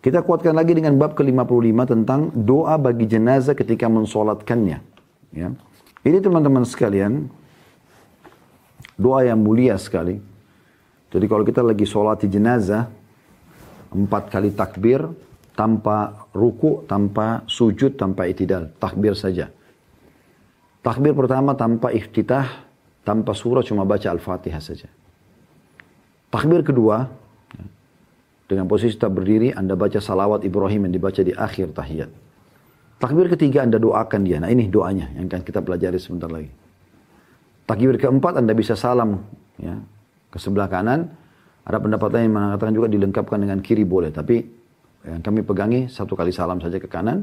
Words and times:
Kita 0.00 0.24
kuatkan 0.24 0.56
lagi 0.56 0.72
dengan 0.72 0.96
bab 0.96 1.12
ke-55 1.12 1.78
tentang 1.84 2.20
doa 2.32 2.80
bagi 2.80 3.04
jenazah 3.04 3.52
ketika 3.52 3.84
mensolatkannya. 3.84 4.80
Ya. 5.36 5.52
Ini 6.00 6.18
teman-teman 6.24 6.64
sekalian, 6.64 7.28
doa 8.96 9.28
yang 9.28 9.36
mulia 9.44 9.76
sekali. 9.76 10.16
Jadi 11.12 11.24
kalau 11.28 11.44
kita 11.44 11.60
lagi 11.60 11.84
sholat 11.84 12.24
di 12.24 12.32
jenazah, 12.32 12.88
empat 13.92 14.32
kali 14.32 14.56
takbir, 14.56 15.04
tanpa 15.52 16.24
ruku, 16.32 16.88
tanpa 16.88 17.44
sujud, 17.44 18.00
tanpa 18.00 18.24
itidal. 18.24 18.72
Takbir 18.80 19.12
saja. 19.12 19.52
Takbir 20.80 21.12
pertama 21.12 21.52
tanpa 21.52 21.92
iftitah, 21.92 22.64
tanpa 23.04 23.36
surah, 23.36 23.60
cuma 23.60 23.84
baca 23.84 24.08
Al-Fatihah 24.08 24.64
saja. 24.64 24.88
Takbir 26.32 26.64
kedua, 26.64 27.04
dengan 28.50 28.66
posisi 28.66 28.98
tak 28.98 29.14
berdiri, 29.14 29.54
Anda 29.54 29.78
baca 29.78 30.02
salawat 30.02 30.42
Ibrahim 30.42 30.90
yang 30.90 30.94
dibaca 30.98 31.22
di 31.22 31.30
akhir 31.30 31.70
tahiyat. 31.70 32.10
Takbir 32.98 33.30
ketiga 33.30 33.62
Anda 33.62 33.78
doakan 33.78 34.26
dia. 34.26 34.42
Nah 34.42 34.50
ini 34.50 34.66
doanya 34.66 35.06
yang 35.14 35.30
akan 35.30 35.46
kita 35.46 35.62
pelajari 35.62 36.02
sebentar 36.02 36.26
lagi. 36.26 36.50
Takbir 37.70 37.94
keempat 37.94 38.42
Anda 38.42 38.50
bisa 38.50 38.74
salam 38.74 39.22
ya, 39.62 39.78
ke 40.34 40.38
sebelah 40.42 40.66
kanan. 40.66 41.14
Ada 41.62 41.78
pendapat 41.78 42.10
lain 42.10 42.26
yang 42.26 42.34
mengatakan 42.34 42.74
juga 42.74 42.90
dilengkapkan 42.90 43.38
dengan 43.38 43.62
kiri 43.62 43.86
boleh. 43.86 44.10
Tapi 44.10 44.42
yang 45.06 45.22
kami 45.22 45.46
pegangi 45.46 45.86
satu 45.86 46.18
kali 46.18 46.34
salam 46.34 46.58
saja 46.58 46.82
ke 46.82 46.90
kanan. 46.90 47.22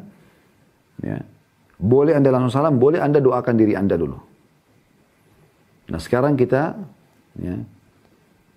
Ya. 1.03 1.19
Boleh 1.77 2.15
Anda 2.15 2.31
langsung 2.31 2.55
salam, 2.55 2.79
boleh 2.79 3.03
Anda 3.03 3.19
doakan 3.19 3.53
diri 3.59 3.75
Anda 3.75 3.99
dulu. 3.99 4.17
Nah 5.91 5.99
sekarang 5.99 6.39
kita 6.39 6.73
ya, 7.37 7.55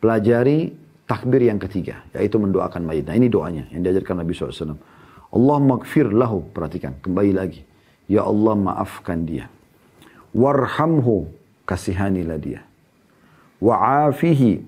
pelajari 0.01 0.73
takbir 1.11 1.43
yang 1.43 1.59
ketiga, 1.59 2.07
yaitu 2.15 2.39
mendoakan 2.39 2.87
mayit. 2.87 3.11
Nah 3.11 3.19
ini 3.19 3.27
doanya 3.27 3.67
yang 3.75 3.83
diajarkan 3.83 4.23
Nabi 4.23 4.31
SAW. 4.31 4.79
Allah 5.35 5.59
magfir 5.59 6.07
lahu, 6.07 6.47
perhatikan, 6.55 6.95
kembali 7.03 7.35
lagi. 7.35 7.67
Ya 8.07 8.23
Allah 8.23 8.55
maafkan 8.55 9.27
dia. 9.27 9.51
Warhamhu, 10.31 11.27
kasihanilah 11.67 12.39
dia. 12.39 12.63
Wa'afihi, 13.59 14.63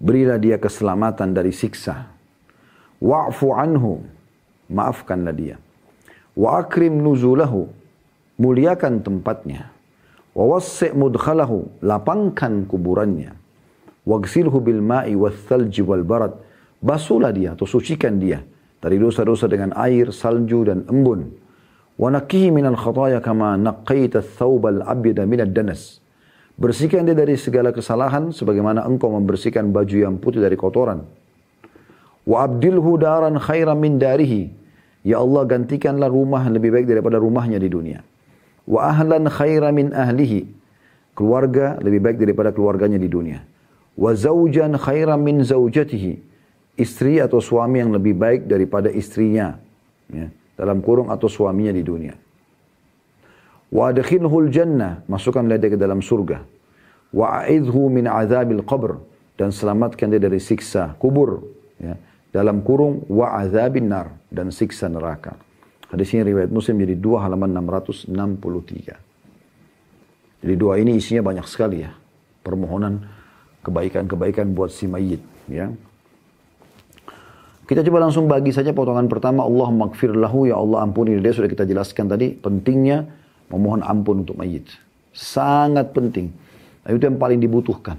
berilah 0.00 0.40
dia 0.40 0.56
keselamatan 0.56 1.36
dari 1.36 1.52
siksa. 1.52 2.08
Wa'fu 2.96 3.52
anhu, 3.52 4.00
maafkanlah 4.72 5.36
dia. 5.36 5.56
Wa 6.32 6.64
akrim 6.64 6.96
nuzulahu, 6.96 7.68
muliakan 8.40 9.04
tempatnya. 9.04 9.68
Wa 10.32 10.56
wassi' 10.56 10.96
mudkhalahu, 10.96 11.84
lapangkan 11.84 12.64
kuburannya 12.64 13.39
Wagsilhu 14.04 14.64
bil 14.64 14.80
ma'i 14.80 15.12
wal 15.12 15.34
thalji 15.34 15.84
wal 15.84 16.04
barat. 16.04 16.32
Basuhlah 16.80 17.36
dia 17.36 17.52
atau 17.52 17.68
sucikan 17.68 18.16
dia 18.16 18.40
dari 18.80 18.96
dosa-dosa 18.96 19.44
dengan 19.44 19.76
air, 19.76 20.08
salju 20.08 20.64
dan 20.64 20.88
embun. 20.88 21.28
Wa 22.00 22.08
naqihi 22.08 22.48
minal 22.48 22.80
khataya 22.80 23.20
kama 23.20 23.60
naqqaita 23.60 24.24
thawbal 24.24 24.80
abyada 24.88 25.28
minad 25.28 25.52
danas. 25.52 26.00
Bersihkan 26.56 27.04
dia 27.04 27.12
dari 27.12 27.36
segala 27.36 27.76
kesalahan 27.76 28.32
sebagaimana 28.32 28.88
engkau 28.88 29.12
membersihkan 29.12 29.68
baju 29.68 29.96
yang 29.96 30.16
putih 30.16 30.40
dari 30.40 30.56
kotoran. 30.56 31.04
Wa 32.24 32.48
abdilhu 32.48 32.96
daran 32.96 33.36
khairan 33.36 33.76
min 33.76 34.00
darihi. 34.00 34.48
Ya 35.04 35.20
Allah 35.20 35.44
gantikanlah 35.44 36.08
rumah 36.08 36.44
lebih 36.48 36.72
baik 36.72 36.88
daripada 36.88 37.20
rumahnya 37.20 37.60
di 37.60 37.68
dunia. 37.68 38.00
Wa 38.64 38.92
ahlan 38.92 39.28
khairan 39.28 39.72
min 39.76 39.92
ahlihi. 39.92 40.48
Keluarga 41.12 41.76
lebih 41.84 42.00
baik 42.00 42.16
daripada 42.16 42.48
keluarganya 42.52 42.96
di 42.96 43.08
dunia 43.08 43.49
wa 44.00 44.10
zaujan 44.16 44.80
khairan 44.80 45.20
min 45.20 45.44
zaujatihi 45.44 46.16
istri 46.80 47.20
atau 47.20 47.44
suami 47.44 47.84
yang 47.84 47.92
lebih 47.92 48.16
baik 48.16 48.48
daripada 48.48 48.88
istrinya. 48.88 49.60
Ya, 50.08 50.32
dalam 50.56 50.80
kurung 50.80 51.12
atau 51.12 51.28
suaminya 51.28 51.70
di 51.76 51.84
dunia. 51.84 52.16
Wa 53.70 53.92
adkhilhul 53.92 54.48
jannah 54.48 55.04
masukkanlah 55.06 55.60
dia 55.60 55.70
ke 55.70 55.78
dalam 55.78 56.00
surga. 56.00 56.42
Wa 57.12 57.44
a'idhu 57.44 57.92
min 57.92 58.08
azabil 58.08 58.64
qabr 58.64 58.98
dan 59.36 59.52
selamatkan 59.52 60.10
dia 60.10 60.18
dari 60.18 60.40
siksa 60.40 60.96
kubur. 60.98 61.44
Ya, 61.78 61.94
dalam 62.32 62.64
kurung 62.64 63.04
wa 63.06 63.36
azabin 63.38 63.92
nar 63.92 64.16
dan 64.32 64.48
siksa 64.50 64.88
neraka. 64.88 65.36
Hadis 65.90 66.14
ini 66.14 66.22
riwayat 66.34 66.50
muslim 66.54 66.78
jadi 66.78 66.94
dua 66.94 67.26
halaman 67.26 67.50
663 67.50 69.10
jadi 70.40 70.54
doa 70.56 70.78
ini 70.80 70.96
isinya 70.96 71.20
banyak 71.26 71.46
sekali 71.50 71.84
ya 71.84 71.92
permohonan 72.46 73.04
kebaikan-kebaikan 73.64 74.52
buat 74.56 74.72
si 74.72 74.88
mayit 74.88 75.20
ya. 75.48 75.68
Kita 77.70 77.86
coba 77.86 78.02
langsung 78.02 78.26
bagi 78.26 78.50
saja 78.50 78.74
potongan 78.74 79.06
pertama 79.06 79.46
Allah 79.46 79.70
magfir 79.70 80.10
lahu 80.10 80.50
ya 80.50 80.58
Allah 80.58 80.82
ampuni 80.82 81.14
dia 81.22 81.30
sudah 81.30 81.46
kita 81.46 81.62
jelaskan 81.62 82.10
tadi 82.10 82.34
pentingnya 82.34 83.06
memohon 83.46 83.86
ampun 83.86 84.26
untuk 84.26 84.34
mayit. 84.34 84.66
Sangat 85.14 85.94
penting. 85.94 86.34
Nah, 86.82 86.90
itu 86.94 87.02
yang 87.06 87.18
paling 87.18 87.38
dibutuhkan. 87.38 87.98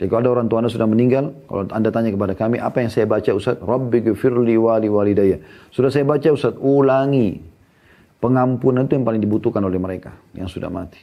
Jadi 0.00 0.08
kalau 0.08 0.20
ada 0.24 0.30
orang 0.40 0.46
tua 0.48 0.64
anda 0.64 0.72
sudah 0.72 0.88
meninggal, 0.88 1.36
kalau 1.44 1.68
anda 1.68 1.92
tanya 1.92 2.08
kepada 2.08 2.32
kami, 2.32 2.56
apa 2.56 2.80
yang 2.80 2.88
saya 2.88 3.04
baca 3.04 3.36
Ustaz? 3.36 3.60
Rabbi 3.60 4.00
gfirli 4.00 4.56
wali 4.56 4.88
walidayya. 4.88 5.44
Sudah 5.68 5.92
saya 5.92 6.08
baca 6.08 6.24
Ustaz, 6.32 6.56
ulangi. 6.56 7.36
Pengampunan 8.16 8.88
itu 8.88 8.96
yang 8.96 9.04
paling 9.04 9.20
dibutuhkan 9.20 9.60
oleh 9.60 9.76
mereka 9.76 10.16
yang 10.32 10.48
sudah 10.48 10.72
mati. 10.72 11.00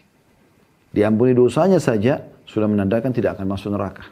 Diampuni 0.90 1.38
dosanya 1.38 1.78
saja, 1.78 2.26
sudah 2.58 2.66
menandakan 2.66 3.14
tidak 3.14 3.38
akan 3.38 3.54
masuk 3.54 3.70
neraka. 3.70 4.10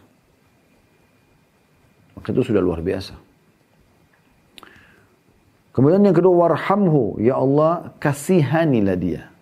Maka 2.13 2.29
itu 2.29 2.45
sudah 2.45 2.61
luar 2.61 2.77
biasa. 2.85 3.17
Kemudian 5.73 6.05
yang 6.05 6.13
kedua, 6.13 6.45
warhamhu. 6.45 7.17
Ya 7.17 7.41
Allah, 7.41 7.89
kasihanilah 7.97 8.97
dia. 9.01 9.33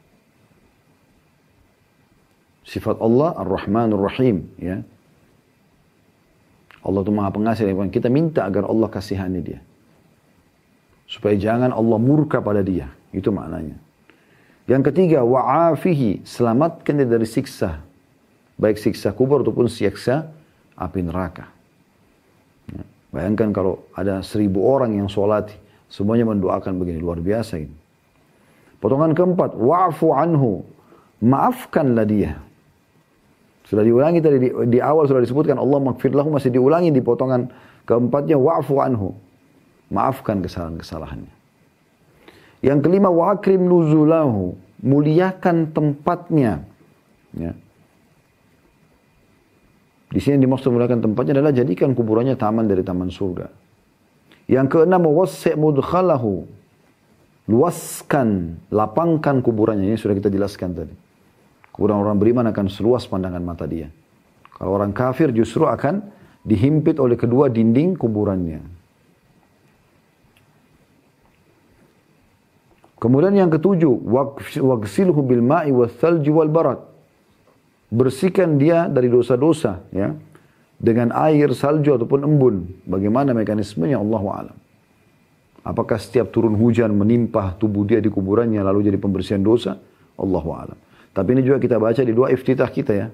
Sifat 2.63 3.03
Allah, 3.03 3.35
Ar-Rahman 3.43 3.91
Ar-Rahim. 3.91 4.47
Ya. 4.55 4.87
Allah 6.79 7.03
itu 7.03 7.11
maha 7.11 7.27
pengasih. 7.35 7.75
Kita 7.91 8.07
minta 8.07 8.47
agar 8.47 8.71
Allah 8.71 8.87
kasihani 8.87 9.43
dia. 9.43 9.59
Supaya 11.11 11.35
jangan 11.35 11.75
Allah 11.75 11.99
murka 11.99 12.39
pada 12.39 12.63
dia. 12.63 12.87
Itu 13.11 13.35
maknanya. 13.35 13.75
Yang 14.63 14.95
ketiga, 14.95 15.27
wa'afihi. 15.27 16.23
Selamatkan 16.23 17.03
dia 17.03 17.07
dari 17.19 17.27
siksa 17.27 17.92
baik 18.57 18.77
siksa 18.77 19.11
kubur 19.13 19.41
ataupun 19.41 19.69
siksa 19.69 20.29
api 20.77 20.99
neraka. 21.05 21.49
Ya. 22.69 22.83
Bayangkan 23.13 23.53
kalau 23.53 23.85
ada 23.93 24.25
seribu 24.25 24.65
orang 24.65 24.97
yang 24.97 25.05
sholat, 25.05 25.53
semuanya 25.89 26.25
mendoakan 26.25 26.81
begini, 26.81 26.97
luar 26.97 27.21
biasa 27.21 27.61
ini. 27.61 27.75
Potongan 28.81 29.15
keempat, 29.15 29.55
wa'fu 29.55 30.11
anhu, 30.11 30.65
maafkanlah 31.23 32.03
dia. 32.03 32.41
Sudah 33.63 33.85
diulangi 33.85 34.19
tadi 34.19 34.37
di, 34.43 34.49
di 34.67 34.79
awal 34.83 35.07
sudah 35.07 35.23
disebutkan 35.23 35.55
Allah 35.55 35.79
makfirlahu 35.79 36.35
masih 36.35 36.51
diulangi 36.51 36.91
di 36.91 36.99
potongan 36.99 37.47
keempatnya 37.87 38.35
wa'fu 38.35 38.81
anhu. 38.83 39.15
Maafkan 39.93 40.41
kesalahan-kesalahannya. 40.41 41.31
Yang 42.65 42.79
kelima 42.81 43.13
wa'akrim 43.13 43.61
nuzulahu, 43.61 44.57
muliakan 44.81 45.71
tempatnya. 45.71 46.65
Ya. 47.37 47.53
Di 50.13 50.21
sini 50.21 50.37
dimaksud 50.45 50.69
menggunakan 50.69 51.09
tempatnya 51.09 51.41
adalah 51.41 51.49
jadikan 51.49 51.97
kuburannya 51.97 52.37
taman 52.37 52.69
dari 52.69 52.85
taman 52.85 53.09
surga. 53.09 53.49
Yang 54.45 54.77
keenam, 54.77 55.09
wasi' 55.09 55.57
mudkhalahu. 55.57 56.45
Luaskan, 57.49 58.61
lapangkan 58.69 59.41
kuburannya. 59.41 59.89
Ini 59.89 59.97
sudah 59.97 60.13
kita 60.13 60.29
jelaskan 60.29 60.77
tadi. 60.77 60.93
Kuburan 61.73 61.97
orang 61.97 62.21
beriman 62.21 62.45
akan 62.53 62.69
seluas 62.69 63.09
pandangan 63.09 63.41
mata 63.41 63.65
dia. 63.65 63.89
Kalau 64.53 64.77
orang 64.77 64.93
kafir 64.93 65.33
justru 65.33 65.65
akan 65.65 66.05
dihimpit 66.45 67.01
oleh 67.01 67.17
kedua 67.17 67.49
dinding 67.49 67.97
kuburannya. 67.97 68.61
Kemudian 73.01 73.33
yang 73.33 73.49
ketujuh, 73.49 73.97
wagsilhu 74.61 75.19
bil 75.25 75.41
ma'i 75.41 75.73
wal 75.73 75.89
thalji 75.89 76.29
wal 76.29 76.47
barat 76.53 76.92
bersihkan 77.93 78.57
dia 78.57 78.89
dari 78.89 79.05
dosa-dosa 79.13 79.85
ya 79.93 80.17
dengan 80.81 81.13
air, 81.13 81.53
salju 81.53 81.93
ataupun 81.93 82.25
embun. 82.25 82.55
Bagaimana 82.89 83.37
mekanismenya 83.37 84.01
Allah 84.01 84.23
alam. 84.33 84.57
Apakah 85.63 85.95
setiap 85.95 86.33
turun 86.33 86.59
hujan 86.59 86.91
menimpa 86.91 87.55
tubuh 87.55 87.87
dia 87.87 88.03
di 88.03 88.11
kuburannya 88.11 88.59
lalu 88.59 88.91
jadi 88.91 88.99
pembersihan 88.99 89.39
dosa? 89.39 89.79
Allah 90.19 90.43
alam. 90.43 90.77
Tapi 91.13 91.29
ini 91.37 91.41
juga 91.45 91.61
kita 91.61 91.79
baca 91.79 92.01
di 92.03 92.11
dua 92.11 92.33
iftitah 92.33 92.67
kita 92.67 92.91
ya. 92.91 93.07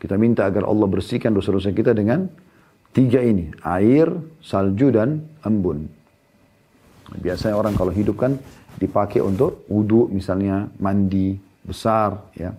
Kita 0.00 0.16
minta 0.16 0.48
agar 0.48 0.64
Allah 0.64 0.88
bersihkan 0.88 1.34
dosa-dosa 1.34 1.76
kita 1.76 1.92
dengan 1.92 2.24
tiga 2.96 3.20
ini. 3.20 3.52
Air, 3.60 4.08
salju, 4.40 4.88
dan 4.94 5.28
embun. 5.44 5.90
Biasanya 7.20 7.56
orang 7.58 7.76
kalau 7.76 7.92
hidup 7.92 8.16
kan 8.16 8.40
dipakai 8.80 9.20
untuk 9.20 9.68
wudhu 9.68 10.08
misalnya, 10.08 10.72
mandi 10.80 11.36
besar 11.68 12.32
ya. 12.32 12.56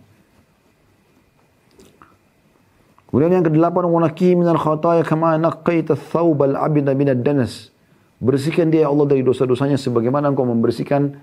Kemudian 3.15 3.31
yang 3.31 3.47
kedelapan 3.47 3.87
wanaki 3.87 4.35
minal 4.35 4.59
khataya 4.59 4.99
kama 5.07 5.39
naqqaita 5.39 5.95
thawbal 5.95 6.59
abida 6.59 6.91
minad 6.91 7.23
danas. 7.23 7.71
Bersihkan 8.19 8.67
dia 8.67 8.83
ya 8.83 8.87
Allah 8.91 9.07
dari 9.07 9.23
dosa-dosanya 9.23 9.79
sebagaimana 9.79 10.35
engkau 10.35 10.43
membersihkan 10.43 11.15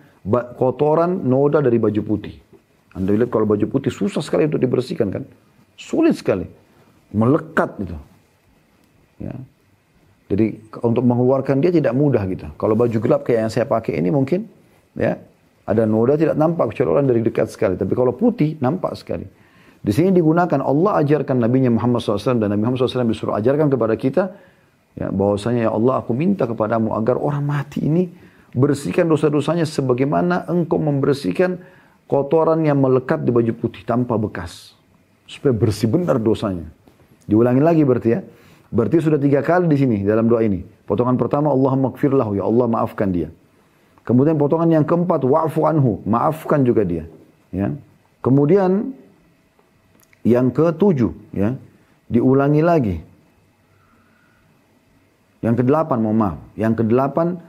kotoran 0.56 1.20
noda 1.20 1.60
dari 1.60 1.76
baju 1.76 2.00
putih. 2.00 2.40
Anda 2.96 3.12
lihat 3.12 3.28
kalau 3.28 3.44
baju 3.44 3.68
putih 3.68 3.92
susah 3.92 4.24
sekali 4.24 4.48
untuk 4.48 4.64
dibersihkan 4.64 5.12
kan. 5.12 5.28
Sulit 5.76 6.16
sekali. 6.16 6.48
Melekat 7.12 7.76
itu. 7.84 7.96
Ya. 9.20 9.36
Jadi 10.32 10.64
untuk 10.80 11.04
mengeluarkan 11.04 11.60
dia 11.60 11.76
tidak 11.76 11.92
mudah 11.92 12.24
gitu. 12.24 12.48
Kalau 12.56 12.72
baju 12.72 12.96
gelap 13.04 13.28
kayak 13.28 13.40
yang 13.44 13.52
saya 13.52 13.68
pakai 13.68 14.00
ini 14.00 14.08
mungkin 14.08 14.48
ya 14.96 15.20
ada 15.68 15.84
noda 15.84 16.16
tidak 16.16 16.40
nampak 16.40 16.72
kecuali 16.72 16.88
orang 16.96 17.04
dari 17.04 17.20
dekat 17.20 17.52
sekali. 17.52 17.76
Tapi 17.76 17.92
kalau 17.92 18.16
putih 18.16 18.56
nampak 18.64 18.96
sekali. 18.96 19.41
Di 19.82 19.90
sini 19.90 20.14
digunakan 20.14 20.62
Allah 20.62 21.02
ajarkan 21.02 21.42
Nabi 21.42 21.66
Muhammad 21.66 21.98
SAW 21.98 22.38
dan 22.38 22.54
Nabi 22.54 22.62
Muhammad 22.62 22.86
SAW 22.86 23.02
disuruh 23.10 23.34
ajarkan 23.34 23.66
kepada 23.66 23.98
kita 23.98 24.30
ya, 24.94 25.10
bahwasanya 25.10 25.66
ya 25.66 25.72
Allah 25.74 25.98
aku 25.98 26.14
minta 26.14 26.46
kepadamu 26.46 26.94
agar 26.94 27.18
orang 27.18 27.42
mati 27.42 27.82
ini 27.82 28.06
bersihkan 28.54 29.10
dosa-dosanya 29.10 29.66
sebagaimana 29.66 30.46
engkau 30.46 30.78
membersihkan 30.78 31.58
kotoran 32.06 32.62
yang 32.62 32.78
melekat 32.78 33.26
di 33.26 33.34
baju 33.34 33.52
putih 33.58 33.82
tanpa 33.82 34.14
bekas 34.14 34.78
supaya 35.26 35.50
bersih 35.50 35.90
benar 35.90 36.22
dosanya. 36.22 36.70
Diulangi 37.26 37.62
lagi 37.62 37.82
berarti 37.82 38.10
ya. 38.14 38.20
Berarti 38.72 39.04
sudah 39.04 39.20
tiga 39.20 39.44
kali 39.44 39.68
di 39.68 39.76
sini 39.76 39.96
dalam 40.06 40.30
doa 40.30 40.40
ini. 40.40 40.64
Potongan 40.88 41.18
pertama 41.18 41.52
Allah 41.52 41.76
makfirlahu 41.76 42.38
ya 42.38 42.44
Allah 42.46 42.66
maafkan 42.70 43.10
dia. 43.12 43.28
Kemudian 44.02 44.38
potongan 44.38 44.70
yang 44.70 44.84
keempat 44.86 45.22
wa'fu 45.26 45.66
anhu 45.68 46.00
maafkan 46.08 46.64
juga 46.64 46.82
dia. 46.82 47.04
Ya. 47.52 47.74
Kemudian 48.24 48.96
yang 50.22 50.54
ketujuh, 50.54 51.12
ya, 51.34 51.58
diulangi 52.06 52.62
lagi. 52.62 52.96
Yang 55.42 55.66
kedelapan, 55.66 55.98
mohon 55.98 56.18
maaf. 56.18 56.38
Yang 56.54 56.86
kedelapan, 56.86 57.42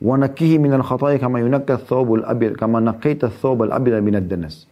wa 0.00 0.14
nakihi 0.16 0.56
minal 0.56 0.80
khataya 0.80 1.20
kama 1.20 1.44
yunakka 1.44 1.84
thawbul 1.84 2.24
abir, 2.24 2.56
kama 2.56 2.80
naqaita 2.80 3.28
thawbal 3.28 3.72
abir 3.72 4.00
minad 4.00 4.24
danas. 4.24 4.64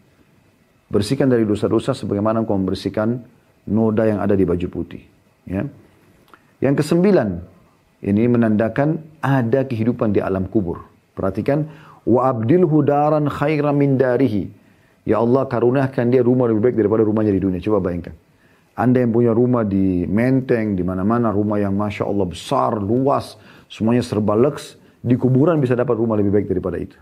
Bersihkan 0.89 1.29
dari 1.29 1.45
dosa-dosa 1.45 1.93
sebagaimana 1.93 2.45
engkau 2.45 2.57
membersihkan 2.57 3.21
noda 3.69 4.09
yang 4.09 4.21
ada 4.21 4.33
di 4.33 4.45
baju 4.49 4.67
putih. 4.73 5.05
Ya. 5.45 5.69
Yang 6.65 6.85
kesembilan, 6.85 7.45
ini 8.01 8.25
menandakan 8.29 9.01
ada 9.21 9.69
kehidupan 9.69 10.17
di 10.17 10.21
alam 10.25 10.49
kubur. 10.49 10.85
Perhatikan, 11.13 11.69
wa 12.09 12.33
abdilhu 12.33 12.81
daran 12.81 13.29
khairan 13.29 13.77
min 13.77 14.01
darihi 14.01 14.62
Ya 15.03 15.19
Allah 15.19 15.51
karuniakan 15.51 16.15
dia 16.15 16.23
rumah 16.23 16.47
lebih 16.47 16.71
baik 16.71 16.77
daripada 16.79 17.03
rumahnya 17.03 17.35
di 17.35 17.43
dunia. 17.43 17.59
Coba 17.59 17.83
bayangkan. 17.83 18.15
Anda 18.73 19.05
yang 19.05 19.13
punya 19.13 19.37
rumah 19.37 19.69
di 19.69 20.09
Menteng, 20.09 20.79
di 20.79 20.85
mana-mana, 20.87 21.29
rumah 21.29 21.61
yang 21.61 21.77
Masya 21.77 22.09
Allah 22.09 22.25
besar, 22.25 22.81
luas, 22.81 23.37
semuanya 23.69 24.01
serba 24.01 24.33
leks, 24.33 24.81
di 25.05 25.13
kuburan 25.19 25.61
bisa 25.61 25.77
dapat 25.77 25.99
rumah 26.01 26.17
lebih 26.17 26.33
baik 26.33 26.47
daripada 26.49 26.81
itu. 26.81 26.97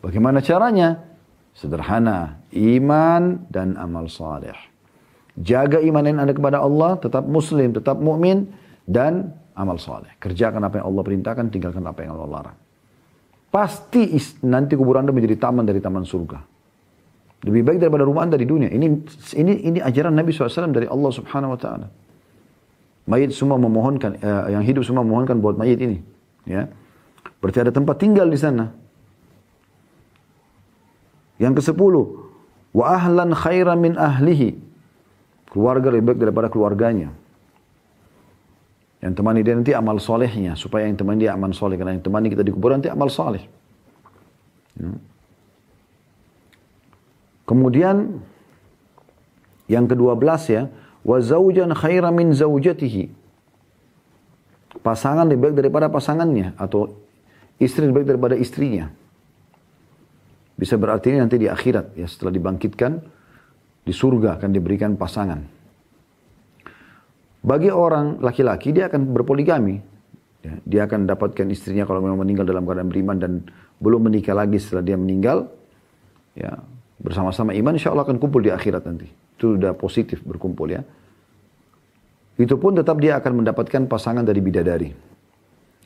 Bagaimana 0.00 0.40
caranya? 0.40 1.04
Sederhana, 1.52 2.40
iman 2.52 3.44
dan 3.52 3.76
amal 3.76 4.08
saleh. 4.08 4.56
Jaga 5.36 5.84
iman 5.84 6.04
yang 6.04 6.16
Anda 6.24 6.32
kepada 6.32 6.64
Allah, 6.64 6.96
tetap 6.96 7.28
muslim, 7.28 7.76
tetap 7.76 8.00
mukmin 8.00 8.48
dan 8.88 9.36
amal 9.52 9.76
saleh. 9.76 10.16
Kerjakan 10.16 10.64
apa 10.64 10.80
yang 10.80 10.86
Allah 10.88 11.02
perintahkan, 11.04 11.44
tinggalkan 11.52 11.84
apa 11.84 12.00
yang 12.08 12.16
Allah 12.16 12.28
larang. 12.40 12.58
Pasti 13.52 14.16
nanti 14.48 14.76
kuburan 14.76 15.04
Anda 15.04 15.12
menjadi 15.12 15.36
taman 15.36 15.64
dari 15.68 15.80
taman 15.80 16.08
surga. 16.08 16.55
Lebih 17.44 17.62
baik 17.68 17.78
daripada 17.84 18.08
rumah 18.08 18.24
anda 18.24 18.40
di 18.40 18.48
dunia. 18.48 18.72
Ini 18.72 18.86
ini 19.36 19.52
ini 19.68 19.78
ajaran 19.84 20.16
Nabi 20.16 20.32
SAW 20.32 20.72
dari 20.72 20.88
Allah 20.88 21.10
Subhanahu 21.12 21.52
Wa 21.52 21.60
Taala. 21.60 21.86
Mayit 23.06 23.30
semua 23.36 23.60
memohonkan, 23.60 24.18
uh, 24.18 24.50
yang 24.50 24.64
hidup 24.66 24.82
semua 24.82 25.06
memohonkan 25.06 25.38
buat 25.38 25.54
mayit 25.54 25.78
ini. 25.78 26.02
Ya, 26.42 26.66
berarti 27.38 27.62
ada 27.62 27.70
tempat 27.70 28.02
tinggal 28.02 28.26
di 28.26 28.38
sana. 28.40 28.74
Yang 31.36 31.60
ke 31.60 31.62
sepuluh, 31.70 32.32
wa 32.72 32.96
ahlan 32.96 33.30
min 33.78 33.94
ahlihi. 33.94 34.58
Keluarga 35.52 35.88
lebih 35.92 36.12
baik 36.12 36.18
daripada 36.18 36.48
keluarganya. 36.50 37.14
Yang 39.00 39.12
temani 39.22 39.40
dia 39.46 39.54
nanti 39.54 39.72
amal 39.76 40.02
solehnya. 40.02 40.58
Supaya 40.58 40.90
yang 40.90 40.98
temani 40.98 41.28
dia 41.28 41.32
amal 41.36 41.54
soleh. 41.54 41.78
Karena 41.78 41.94
yang 41.94 42.02
temani 42.02 42.26
kita 42.32 42.42
di 42.42 42.50
kuburan 42.50 42.82
nanti 42.82 42.90
amal 42.90 43.08
soleh. 43.08 43.44
Hmm. 44.76 44.98
Kemudian 47.46 48.20
yang 49.70 49.86
kedua 49.86 50.18
belas 50.18 50.50
ya, 50.50 50.66
wa 51.06 51.22
zaujan 51.22 51.70
khairan 51.72 52.10
min 52.10 52.34
zaujatihi. 52.34 53.08
Pasangan 54.82 55.26
lebih 55.26 55.50
baik 55.50 55.54
daripada 55.62 55.86
pasangannya 55.86 56.58
atau 56.58 56.90
istri 57.62 57.86
lebih 57.86 58.02
baik 58.02 58.08
daripada 58.14 58.34
istrinya. 58.36 58.90
Bisa 60.56 60.74
berarti 60.80 61.14
ini 61.14 61.18
nanti 61.22 61.36
di 61.38 61.46
akhirat 61.46 61.96
ya 61.96 62.06
setelah 62.08 62.32
dibangkitkan 62.34 62.92
di 63.86 63.92
surga 63.94 64.40
akan 64.40 64.50
diberikan 64.50 64.98
pasangan. 64.98 65.40
Bagi 67.46 67.70
orang 67.70 68.18
laki-laki 68.18 68.74
dia 68.74 68.90
akan 68.90 69.14
berpoligami. 69.14 69.78
Ya, 70.42 70.54
dia 70.66 70.80
akan 70.90 71.06
dapatkan 71.06 71.46
istrinya 71.50 71.86
kalau 71.86 72.02
memang 72.02 72.26
meninggal 72.26 72.42
dalam 72.42 72.66
keadaan 72.66 72.90
beriman 72.90 73.16
dan 73.18 73.32
belum 73.78 74.10
menikah 74.10 74.34
lagi 74.34 74.58
setelah 74.58 74.82
dia 74.82 74.98
meninggal. 74.98 75.46
Ya, 76.34 76.58
bersama-sama 77.00 77.52
iman 77.52 77.76
insya 77.76 77.92
Allah 77.92 78.04
akan 78.08 78.16
kumpul 78.16 78.40
di 78.40 78.50
akhirat 78.52 78.84
nanti. 78.88 79.08
Itu 79.36 79.56
sudah 79.56 79.76
positif 79.76 80.24
berkumpul 80.24 80.72
ya. 80.72 80.82
Itu 82.36 82.60
pun 82.60 82.76
tetap 82.76 83.00
dia 83.00 83.16
akan 83.16 83.44
mendapatkan 83.44 83.88
pasangan 83.88 84.24
dari 84.24 84.40
bidadari. 84.44 84.92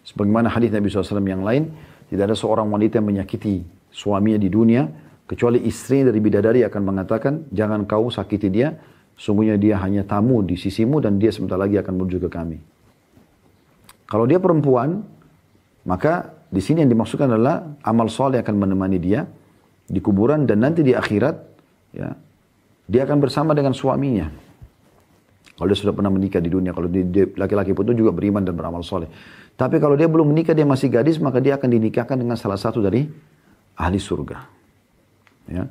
Sebagaimana 0.02 0.50
hadis 0.50 0.74
Nabi 0.74 0.90
SAW 0.90 1.22
yang 1.22 1.46
lain, 1.46 1.70
tidak 2.10 2.32
ada 2.32 2.36
seorang 2.36 2.66
wanita 2.66 2.98
yang 2.98 3.06
menyakiti 3.06 3.62
suaminya 3.94 4.38
di 4.42 4.50
dunia, 4.50 4.90
kecuali 5.30 5.62
istri 5.62 6.02
dari 6.02 6.18
bidadari 6.18 6.66
akan 6.66 6.82
mengatakan, 6.82 7.46
jangan 7.54 7.86
kau 7.86 8.10
sakiti 8.10 8.50
dia, 8.50 8.74
sungguhnya 9.14 9.54
dia 9.54 9.78
hanya 9.78 10.02
tamu 10.02 10.42
di 10.42 10.58
sisimu 10.58 10.98
dan 10.98 11.22
dia 11.22 11.30
sebentar 11.30 11.54
lagi 11.54 11.78
akan 11.78 11.92
menuju 11.94 12.18
ke 12.26 12.28
kami. 12.30 12.58
Kalau 14.10 14.26
dia 14.26 14.42
perempuan, 14.42 15.06
maka 15.86 16.34
di 16.50 16.58
sini 16.58 16.82
yang 16.82 16.90
dimaksudkan 16.90 17.30
adalah 17.30 17.62
amal 17.86 18.10
soleh 18.10 18.42
akan 18.42 18.54
menemani 18.58 18.98
dia, 18.98 19.22
di 19.90 19.98
kuburan 19.98 20.46
dan 20.46 20.62
nanti 20.62 20.86
di 20.86 20.94
akhirat 20.94 21.36
ya 21.90 22.14
dia 22.86 23.02
akan 23.06 23.18
bersama 23.18 23.50
dengan 23.54 23.74
suaminya. 23.74 24.30
Kalau 25.54 25.68
dia 25.68 25.76
sudah 25.76 25.92
pernah 25.92 26.08
menikah 26.08 26.40
di 26.40 26.48
dunia, 26.48 26.72
kalau 26.72 26.88
laki-laki 27.36 27.76
pun 27.76 27.84
itu 27.84 28.02
juga 28.02 28.16
beriman 28.16 28.40
dan 28.40 28.56
beramal 28.56 28.80
soleh. 28.80 29.12
Tapi 29.60 29.76
kalau 29.76 29.92
dia 29.92 30.08
belum 30.08 30.32
menikah, 30.32 30.56
dia 30.56 30.64
masih 30.64 30.88
gadis, 30.88 31.20
maka 31.20 31.36
dia 31.36 31.60
akan 31.60 31.68
dinikahkan 31.68 32.16
dengan 32.16 32.32
salah 32.40 32.56
satu 32.56 32.80
dari 32.80 33.04
ahli 33.76 34.00
surga. 34.00 34.40
Ya. 35.52 35.68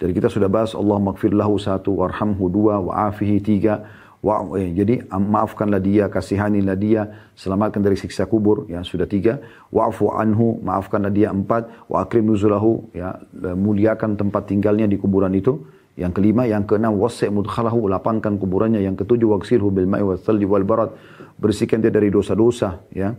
Jadi 0.00 0.16
kita 0.16 0.32
sudah 0.32 0.48
bahas 0.48 0.72
Allah 0.72 0.96
makfir 0.96 1.36
lahu 1.36 1.60
satu, 1.60 2.00
warhamhu 2.00 2.48
dua, 2.48 2.80
wa'afihi 2.80 3.44
tiga, 3.44 3.84
Wa, 4.20 4.44
eh, 4.60 4.76
jadi 4.76 5.08
maafkanlah 5.08 5.80
dia, 5.80 6.04
kasihanilah 6.12 6.76
dia, 6.76 7.08
selamatkan 7.32 7.80
dari 7.80 7.96
siksa 7.96 8.28
kubur, 8.28 8.68
ya 8.68 8.84
sudah 8.84 9.08
tiga. 9.08 9.40
Wa'fu 9.72 10.12
anhu, 10.12 10.60
maafkanlah 10.60 11.08
dia 11.08 11.32
empat. 11.32 11.88
Wa 11.88 12.04
akrim 12.04 12.28
nuzulahu, 12.28 12.92
ya 12.92 13.16
muliakan 13.56 14.20
tempat 14.20 14.52
tinggalnya 14.52 14.84
di 14.84 15.00
kuburan 15.00 15.32
itu. 15.32 15.64
Yang 15.96 16.20
kelima, 16.20 16.44
yang 16.44 16.68
keenam, 16.68 17.00
wasi' 17.00 17.32
mudkhalahu, 17.32 17.88
lapangkan 17.88 18.36
kuburannya. 18.36 18.84
Yang 18.84 19.04
ketujuh, 19.04 19.40
waksilhu 19.40 19.72
bil 19.72 19.88
ma'i 19.88 20.04
thalji 20.20 20.44
wal 20.44 20.68
barat, 20.68 20.92
bersihkan 21.40 21.80
dia 21.80 21.88
dari 21.88 22.12
dosa-dosa, 22.12 22.76
ya. 22.92 23.16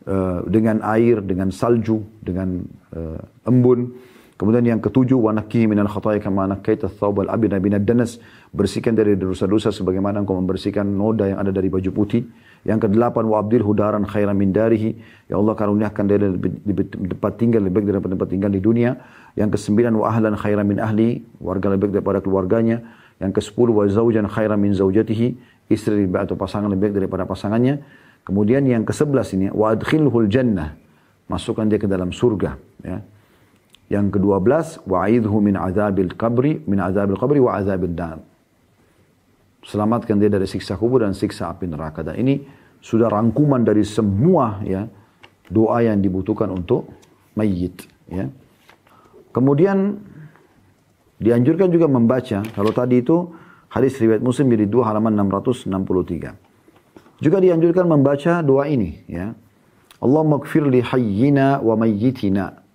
Uh, 0.00 0.46
dengan 0.48 0.80
air, 0.80 1.20
dengan 1.20 1.52
salju, 1.52 2.00
dengan 2.22 2.64
uh, 2.96 3.20
embun. 3.44 3.92
Kemudian 4.40 4.64
yang 4.64 4.80
ketujuh, 4.80 5.20
wa 5.20 5.36
nakkihi 5.36 5.68
minal 5.68 5.84
khataya 5.84 6.16
kama 6.16 6.48
nakkaita 6.48 6.88
thawbal 6.88 7.28
abina 7.28 7.60
binad 7.60 7.84
danas. 7.84 8.16
Bersihkan 8.56 8.96
dari 8.96 9.12
dosa-dosa 9.12 9.68
sebagaimana 9.68 10.24
engkau 10.24 10.32
membersihkan 10.40 10.88
noda 10.88 11.28
yang 11.28 11.44
ada 11.44 11.52
dari 11.52 11.68
baju 11.68 11.92
putih. 11.92 12.24
Yang 12.64 12.88
kedelapan, 12.88 13.28
wa 13.28 13.36
abdil 13.36 13.60
hudaran 13.60 14.00
khairan 14.08 14.32
min 14.32 14.48
darihi. 14.48 14.96
Ya 15.28 15.36
Allah 15.36 15.52
karuniakan 15.52 16.04
dia 16.08 16.16
di 16.24 16.72
tempat 16.88 17.36
tinggal 17.36 17.68
lebih 17.68 17.84
baik 17.84 17.86
daripada 17.92 18.16
tempat 18.16 18.28
tinggal 18.32 18.48
di 18.48 18.64
dunia. 18.64 18.96
Yang 19.36 19.60
kesembilan, 19.60 19.92
wa 19.92 20.08
ahlan 20.08 20.32
khairan 20.40 20.64
min 20.64 20.80
ahli. 20.80 21.20
Warga 21.36 21.76
lebih 21.76 21.92
baik 21.92 22.00
daripada 22.00 22.24
keluarganya. 22.24 22.80
Yang 23.20 23.44
kesepuluh, 23.44 23.76
wa 23.76 23.84
zawjan 23.92 24.24
khairan 24.24 24.56
min 24.56 24.72
zawjatihi. 24.72 25.36
Istri 25.68 26.08
lebih 26.08 26.16
atau 26.16 26.40
pasangan 26.40 26.72
lebih 26.72 26.88
baik 26.88 26.94
daripada 26.96 27.28
pasangannya. 27.28 27.84
Kemudian 28.24 28.64
yang 28.64 28.88
kesebelas 28.88 29.36
ini, 29.36 29.52
wa 29.52 29.76
adkhilhul 29.76 30.32
jannah. 30.32 30.80
Masukkan 31.28 31.68
dia 31.68 31.76
ke 31.76 31.84
dalam 31.84 32.08
surga. 32.08 32.56
Ya. 32.80 33.04
Yang 33.90 34.06
kedua 34.16 34.38
belas, 34.38 34.78
wa'idhu 34.86 35.42
min 35.42 35.58
azabil 35.58 36.14
qabri, 36.14 36.62
min 36.62 36.78
azabil 36.78 37.18
qabri 37.18 37.42
wa 37.42 37.58
azabil 37.58 37.90
nar. 37.90 38.22
Selamatkan 39.66 40.22
dia 40.22 40.30
dari 40.30 40.46
siksa 40.46 40.78
kubur 40.78 41.02
dan 41.02 41.10
siksa 41.10 41.50
api 41.50 41.66
neraka. 41.66 42.06
Dan 42.06 42.22
ini 42.22 42.38
sudah 42.78 43.10
rangkuman 43.10 43.66
dari 43.66 43.82
semua 43.82 44.62
ya 44.62 44.86
doa 45.50 45.82
yang 45.82 45.98
dibutuhkan 45.98 46.54
untuk 46.54 46.86
mayit. 47.34 47.82
Ya. 48.06 48.30
Kemudian 49.34 49.98
dianjurkan 51.18 51.74
juga 51.74 51.90
membaca, 51.90 52.46
kalau 52.46 52.70
tadi 52.70 53.02
itu 53.02 53.26
hadis 53.74 53.98
riwayat 53.98 54.22
muslim 54.22 54.54
jadi 54.54 54.70
dua 54.70 54.86
halaman 54.86 55.18
663. 55.18 55.66
Juga 57.20 57.36
dianjurkan 57.42 57.90
membaca 57.90 58.38
doa 58.40 58.70
ini 58.70 59.02
ya. 59.10 59.34
Allahumma 60.00 60.40
gfir 60.40 60.64
li 60.64 60.80
hayyina 60.80 61.60
wa 61.60 61.76
mayyitina 61.76 62.69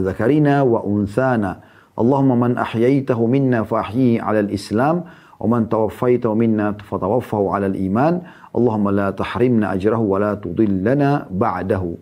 zakarina 0.00 0.62
wa 0.62 0.80
unthana. 0.86 1.60
Allahumma 1.98 2.48
man 2.48 2.52
ahyaytahu 2.56 3.28
minna 3.28 3.66
fa 3.66 3.84
ahyihi 3.84 4.22
'ala 4.22 4.46
al-islam 4.46 5.04
wa 5.36 5.46
man 5.50 5.68
tawaffaytahu 5.68 6.32
minna 6.38 6.78
fatawaffahu 6.80 7.50
'ala 7.50 7.66
al-iman. 7.66 8.24
Allahumma 8.54 8.94
la 8.94 9.08
tahrimna 9.12 9.74
ajrahu 9.74 10.06
wa 10.06 10.16
la 10.22 10.32
tudillana 10.38 11.26
ba'dahu. 11.28 11.98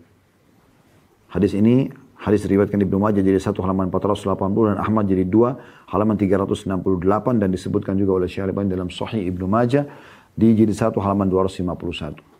Hadis 1.33 1.57
ini 1.57 1.89
Hadis 2.19 2.43
diriwayatkan 2.43 2.83
Ibnu 2.83 2.99
Majah 2.99 3.23
jadi 3.23 3.39
satu 3.39 3.63
halaman 3.63 3.87
480 3.87 4.75
dan 4.75 4.77
Ahmad 4.83 5.07
jadi 5.07 5.23
dua 5.23 5.55
halaman 5.87 6.19
368 6.19 6.67
dan 7.39 7.47
disebutkan 7.47 7.95
juga 7.95 8.19
oleh 8.19 8.27
Syekh 8.27 8.51
Albani 8.51 8.75
dalam 8.75 8.91
Sahih 8.91 9.23
Ibnu 9.23 9.47
Majah 9.47 9.87
di 10.35 10.51
jadi 10.51 10.75
satu 10.75 10.99
halaman 10.99 11.31
251. 11.31 12.38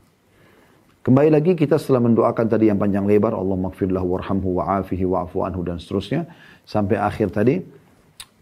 Kembali 0.99 1.31
lagi 1.31 1.55
kita 1.55 1.79
setelah 1.79 2.03
mendoakan 2.11 2.45
tadi 2.51 2.67
yang 2.67 2.75
panjang 2.75 3.07
lebar 3.07 3.31
Allah 3.31 3.55
maghfirlahu 3.55 4.19
warhamhu 4.19 4.59
wa'afihi 4.59 5.07
wa'afu 5.07 5.47
anhu 5.47 5.63
dan 5.63 5.79
seterusnya 5.79 6.27
sampai 6.67 6.99
akhir 6.99 7.31
tadi 7.31 7.63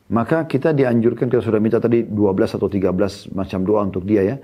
maka 0.10 0.42
kita 0.50 0.74
dianjurkan 0.74 1.30
kita 1.30 1.46
sudah 1.46 1.62
minta 1.62 1.78
tadi 1.78 2.02
12 2.02 2.58
atau 2.58 2.66
13 2.66 3.38
macam 3.38 3.60
doa 3.62 3.86
untuk 3.86 4.10
dia 4.10 4.26
ya 4.26 4.36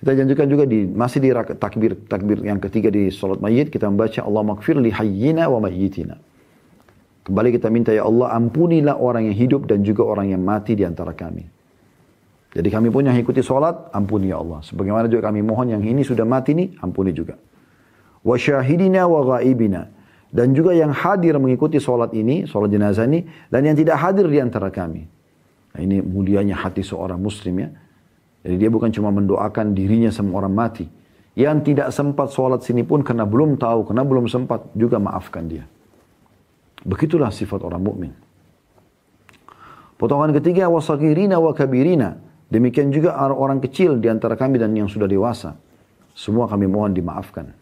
kita 0.00 0.16
janjikan 0.16 0.48
juga 0.48 0.64
di 0.64 0.88
masih 0.88 1.20
di 1.20 1.28
takbir 1.60 1.92
takbir 2.08 2.40
yang 2.40 2.56
ketiga 2.56 2.88
di 2.88 3.12
salat 3.12 3.36
mayit 3.36 3.68
kita 3.68 3.84
membaca 3.84 4.24
Allah 4.24 4.42
maghfir 4.48 4.80
li 4.80 4.88
hayyina 4.88 5.44
wa 5.52 5.60
mayyitina. 5.60 6.16
Kembali 7.20 7.52
kita 7.52 7.68
minta 7.68 7.92
ya 7.92 8.08
Allah 8.08 8.32
ampunilah 8.32 8.96
orang 8.96 9.28
yang 9.28 9.36
hidup 9.36 9.68
dan 9.68 9.84
juga 9.84 10.08
orang 10.08 10.32
yang 10.32 10.40
mati 10.40 10.72
di 10.72 10.88
antara 10.88 11.12
kami. 11.12 11.44
Jadi 12.50 12.66
kami 12.66 12.90
pun 12.90 13.06
yang 13.06 13.14
ikuti 13.14 13.46
salat 13.46 13.94
ampuni 13.94 14.34
ya 14.34 14.42
Allah. 14.42 14.58
Sebagaimana 14.66 15.06
juga 15.06 15.30
kami 15.30 15.38
mohon 15.46 15.70
yang 15.70 15.82
ini 15.86 16.02
sudah 16.02 16.26
mati 16.26 16.50
nih 16.58 16.74
ampuni 16.82 17.14
juga. 17.14 17.38
Wa 18.26 18.34
syahidina 18.34 19.06
wa 19.06 19.22
ghaibina. 19.22 19.86
Dan 20.30 20.54
juga 20.54 20.74
yang 20.74 20.94
hadir 20.94 21.38
mengikuti 21.38 21.78
salat 21.78 22.14
ini, 22.14 22.46
salat 22.46 22.70
jenazah 22.70 23.06
ini 23.06 23.26
dan 23.50 23.66
yang 23.66 23.74
tidak 23.78 23.98
hadir 23.98 24.26
di 24.26 24.38
antara 24.42 24.70
kami. 24.70 25.06
Nah, 25.74 25.80
ini 25.82 26.02
mulianya 26.02 26.58
hati 26.58 26.82
seorang 26.82 27.18
muslim 27.22 27.62
ya. 27.62 27.68
Jadi 28.42 28.56
dia 28.56 28.70
bukan 28.72 28.90
cuma 28.90 29.14
mendoakan 29.14 29.74
dirinya 29.74 30.10
sama 30.10 30.38
orang 30.42 30.54
mati. 30.54 30.86
Yang 31.38 31.72
tidak 31.72 31.88
sempat 31.94 32.34
sholat 32.34 32.66
sini 32.66 32.82
pun 32.82 33.06
karena 33.06 33.22
belum 33.22 33.54
tahu, 33.54 33.86
karena 33.86 34.02
belum 34.02 34.26
sempat 34.26 34.66
juga 34.74 34.98
maafkan 34.98 35.46
dia. 35.46 35.64
Begitulah 36.82 37.30
sifat 37.30 37.62
orang 37.62 37.82
mukmin. 37.84 38.12
Potongan 40.00 40.32
ketiga 40.34 40.66
wasakirina 40.66 41.38
wa 41.38 41.52
kabirina. 41.54 42.29
Demikian 42.50 42.90
juga 42.90 43.14
orang 43.14 43.62
kecil 43.62 44.02
di 44.02 44.10
antara 44.10 44.34
kami 44.34 44.58
dan 44.58 44.74
yang 44.74 44.90
sudah 44.90 45.06
dewasa. 45.06 45.54
Semua 46.18 46.50
kami 46.50 46.66
mohon 46.66 46.90
dimaafkan. 46.90 47.54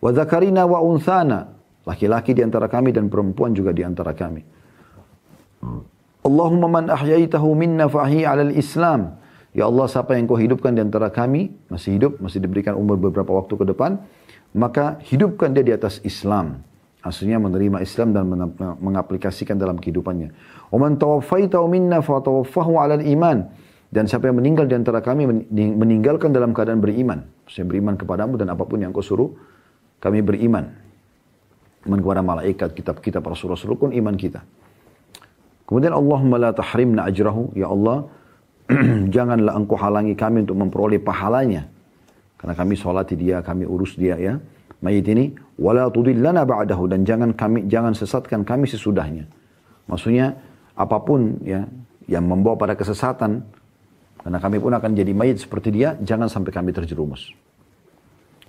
Wa 0.00 0.10
zakarina 0.16 0.64
wa 0.64 0.80
unthana. 0.80 1.52
Laki-laki 1.84 2.32
di 2.32 2.40
antara 2.40 2.68
kami 2.68 2.96
dan 2.96 3.12
perempuan 3.12 3.52
juga 3.52 3.76
di 3.76 3.84
antara 3.84 4.16
kami. 4.16 4.40
Allahumma 6.24 6.68
man 6.68 6.84
ahyaitahu 6.88 7.52
minna 7.56 7.88
fahi 7.88 8.24
alal 8.24 8.52
islam. 8.56 9.20
Ya 9.50 9.66
Allah, 9.66 9.90
siapa 9.90 10.14
yang 10.14 10.30
kau 10.30 10.38
hidupkan 10.38 10.76
di 10.76 10.80
antara 10.84 11.10
kami, 11.10 11.50
masih 11.66 11.98
hidup, 11.98 12.12
masih 12.22 12.38
diberikan 12.38 12.78
umur 12.78 13.00
beberapa 13.02 13.34
waktu 13.34 13.58
ke 13.58 13.64
depan, 13.66 13.98
maka 14.54 15.02
hidupkan 15.02 15.50
dia 15.50 15.66
di 15.66 15.74
atas 15.74 15.98
Islam. 16.06 16.62
Aslinya 17.00 17.40
menerima 17.40 17.80
Islam 17.80 18.12
dan 18.12 18.28
mengaplikasikan 18.78 19.56
dalam 19.56 19.80
kehidupannya. 19.80 20.30
Oman 20.70 21.00
tawaffaitahu 21.00 21.66
minna 21.66 21.98
fatawaffahu 22.04 22.76
alal 22.76 23.02
iman. 23.02 23.48
Dan 23.90 24.06
siapa 24.06 24.30
yang 24.30 24.38
meninggal 24.38 24.70
di 24.70 24.78
antara 24.78 25.02
kami 25.02 25.26
meninggalkan 25.50 26.30
dalam 26.30 26.54
keadaan 26.54 26.78
beriman. 26.78 27.26
Saya 27.50 27.66
beriman 27.66 27.98
kepadamu 27.98 28.38
dan 28.38 28.54
apa 28.54 28.62
pun 28.62 28.78
yang 28.78 28.94
kau 28.94 29.02
suruh, 29.02 29.34
kami 29.98 30.22
beriman. 30.22 30.70
Iman 31.90 31.98
kepada 31.98 32.22
malaikat, 32.22 32.70
kitab-kitab 32.76 33.26
Rasul-Rasul 33.26 33.74
pun 33.74 33.90
iman 33.90 34.14
kita. 34.14 34.46
Kemudian 35.66 35.90
Allahumma 35.90 36.38
la 36.38 36.50
tahrimna 36.54 37.10
ajrahu. 37.10 37.50
Ya 37.58 37.66
Allah, 37.66 38.06
janganlah 39.14 39.58
engkau 39.58 39.74
halangi 39.74 40.14
kami 40.14 40.46
untuk 40.46 40.58
memperoleh 40.60 41.02
pahalanya. 41.02 41.66
Karena 42.38 42.54
kami 42.54 42.78
sholati 42.78 43.18
dia, 43.18 43.42
kami 43.42 43.66
urus 43.66 43.98
dia 43.98 44.14
ya. 44.16 44.38
Mayit 44.80 45.04
ini, 45.12 45.34
wala 45.60 45.92
tudillana 45.92 46.46
ba'dahu 46.46 46.88
dan 46.88 47.04
jangan 47.04 47.36
kami 47.36 47.68
jangan 47.68 47.92
sesatkan 47.92 48.46
kami 48.46 48.64
sesudahnya. 48.64 49.28
Maksudnya 49.90 50.38
apa 50.78 50.96
pun 51.04 51.42
ya 51.44 51.68
yang 52.08 52.24
membawa 52.24 52.56
pada 52.56 52.74
kesesatan 52.78 53.44
karena 54.20 54.38
kami 54.38 54.60
pun 54.60 54.72
akan 54.76 54.90
jadi 54.92 55.12
mayit 55.16 55.40
seperti 55.40 55.72
dia, 55.72 55.96
jangan 56.04 56.28
sampai 56.28 56.52
kami 56.52 56.76
terjerumus. 56.76 57.32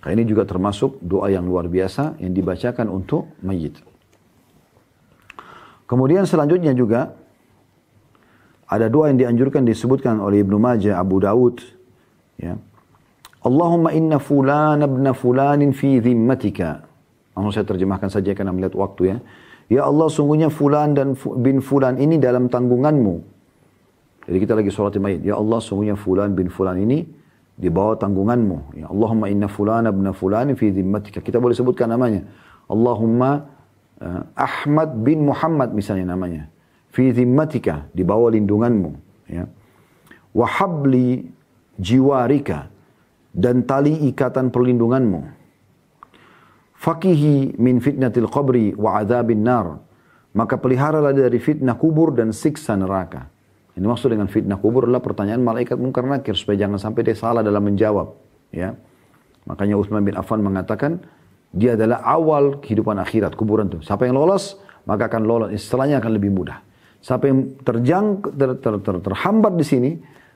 Karena 0.04 0.20
ini 0.20 0.26
juga 0.28 0.44
termasuk 0.44 1.00
doa 1.00 1.30
yang 1.30 1.46
luar 1.46 1.70
biasa 1.70 2.20
yang 2.20 2.34
dibacakan 2.34 2.90
untuk 2.90 3.32
mayit. 3.46 3.78
Kemudian 5.86 6.26
selanjutnya 6.28 6.74
juga 6.76 7.14
ada 8.72 8.88
doa 8.88 9.12
yang 9.12 9.20
dianjurkan 9.20 9.68
disebutkan 9.68 10.24
oleh 10.24 10.42
Ibnu 10.42 10.56
Majah, 10.56 10.96
Abu 10.96 11.20
Daud. 11.20 11.60
Ya. 12.40 12.56
Allahumma 13.44 13.92
inna 13.92 14.16
fulan 14.16 14.80
ibn 14.80 15.06
fulanin 15.12 15.76
fi 15.76 16.00
dhimmatika. 16.00 16.88
Langsung 17.36 17.52
saya 17.52 17.68
terjemahkan 17.68 18.08
saja 18.08 18.32
karena 18.32 18.56
melihat 18.56 18.76
waktu 18.80 19.02
ya. 19.12 19.18
Ya 19.72 19.82
Allah 19.88 20.12
sungguhnya 20.12 20.52
fulan 20.52 20.96
dan 20.96 21.16
bin 21.40 21.64
fulan 21.64 21.96
ini 21.96 22.20
dalam 22.20 22.52
tanggunganmu. 22.52 23.31
Jadi 24.28 24.38
kita 24.38 24.54
lagi 24.54 24.70
sholat 24.70 24.96
mayit. 25.02 25.26
Ya 25.26 25.36
Allah 25.38 25.60
sungguhnya 25.62 25.98
fulan 25.98 26.38
bin 26.38 26.50
fulan 26.50 26.78
ini 26.78 27.06
di 27.58 27.70
bawah 27.70 27.98
tanggunganmu. 27.98 28.78
Ya 28.78 28.88
Allahumma 28.90 29.28
inna 29.30 29.50
fulan 29.50 29.88
ibn 29.90 30.06
fulan 30.14 30.54
fi 30.54 30.70
dhimmatika. 30.70 31.20
Kita 31.22 31.42
boleh 31.42 31.58
sebutkan 31.58 31.90
namanya. 31.90 32.26
Allahumma 32.70 33.50
uh, 34.02 34.22
Ahmad 34.36 34.98
bin 35.02 35.26
Muhammad 35.26 35.72
misalnya 35.72 36.14
namanya 36.14 36.52
fi 36.92 37.10
zimmatika 37.16 37.88
di 37.96 38.04
bawah 38.04 38.28
lindunganmu 38.36 38.92
ya 39.32 39.48
wa 40.36 40.48
habli 40.48 41.24
jiwarika 41.80 42.68
dan 43.32 43.64
tali 43.64 44.12
ikatan 44.12 44.52
perlindunganmu 44.52 45.24
fakihi 46.76 47.56
min 47.56 47.80
fitnatil 47.80 48.28
qabri 48.28 48.76
wa 48.76 49.00
adzabin 49.00 49.40
nar 49.40 49.80
maka 50.36 50.60
peliharalah 50.60 51.16
dari 51.16 51.40
fitnah 51.40 51.80
kubur 51.80 52.12
dan 52.12 52.36
siksa 52.36 52.76
neraka 52.76 53.31
ini 53.78 53.86
maksud 53.88 54.12
dengan 54.12 54.28
fitnah 54.28 54.60
kubur 54.60 54.88
adalah 54.88 55.04
pertanyaan 55.04 55.42
malaikat 55.44 55.80
mungkar 55.80 56.04
nakir 56.04 56.36
supaya 56.36 56.68
jangan 56.68 56.80
sampai 56.80 57.02
dia 57.08 57.16
salah 57.16 57.42
dalam 57.46 57.64
menjawab 57.64 58.14
ya 58.52 58.76
makanya 59.48 59.76
Utsman 59.80 60.04
bin 60.04 60.16
Affan 60.18 60.44
mengatakan 60.44 61.02
dia 61.52 61.76
adalah 61.76 62.04
awal 62.04 62.60
kehidupan 62.64 63.00
akhirat 63.00 63.36
kuburan 63.36 63.72
itu 63.72 63.80
siapa 63.84 64.08
yang 64.08 64.16
lolos 64.16 64.60
maka 64.84 65.08
akan 65.08 65.24
lolos 65.24 65.50
istilahnya 65.56 66.02
akan 66.02 66.12
lebih 66.16 66.32
mudah 66.34 66.72
Siapa 67.02 67.26
yang 67.26 67.58
terjang, 67.66 68.22
ter, 68.22 68.62
ter, 68.62 68.74
ter, 68.78 68.96
terhambat 69.02 69.58
di 69.58 69.66
sini, 69.66 69.92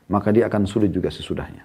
maka 0.10 0.34
dia 0.34 0.50
akan 0.50 0.66
sulit 0.66 0.90
juga 0.90 1.14
sesudahnya. 1.14 1.62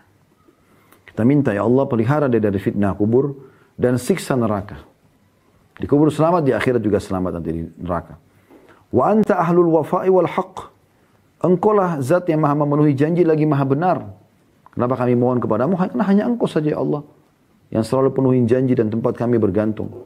Kita 1.09 1.25
minta 1.25 1.57
ya 1.57 1.65
Allah 1.65 1.89
pelihara 1.89 2.29
dia 2.29 2.39
dari 2.39 2.61
fitnah 2.61 2.93
kubur 2.93 3.33
dan 3.81 3.97
siksa 3.97 4.37
neraka. 4.37 4.77
Di 5.81 5.89
kubur 5.89 6.13
selamat, 6.13 6.45
di 6.45 6.53
akhirat 6.53 6.85
juga 6.85 7.01
selamat 7.01 7.41
nanti 7.41 7.51
di 7.57 7.63
neraka. 7.81 8.21
Wa 8.93 9.09
anta 9.09 9.41
ahlul 9.41 9.73
wafa'i 9.81 10.13
wal 10.13 10.29
haq. 10.29 10.69
Engkau 11.41 11.73
lah 11.73 11.97
zat 12.05 12.29
yang 12.29 12.45
maha 12.45 12.53
memenuhi 12.53 12.93
janji 12.93 13.25
lagi 13.25 13.49
maha 13.49 13.65
benar. 13.65 13.99
Kenapa 14.77 15.01
kami 15.01 15.17
mohon 15.17 15.41
kepadamu? 15.41 15.75
Karena 15.77 16.05
hanya 16.05 16.23
engkau 16.29 16.45
saja 16.45 16.77
ya 16.77 16.79
Allah. 16.79 17.01
Yang 17.73 17.85
selalu 17.89 18.09
penuhi 18.13 18.39
janji 18.45 18.77
dan 18.77 18.93
tempat 18.93 19.17
kami 19.17 19.41
bergantung. 19.41 20.05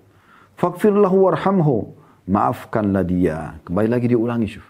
Fakfir 0.54 0.94
lahu 0.94 1.26
warhamhu. 1.26 1.90
Maafkanlah 2.30 3.04
dia. 3.04 3.58
Kembali 3.66 3.88
lagi 3.90 4.06
diulangi 4.08 4.48
syuf. 4.48 4.64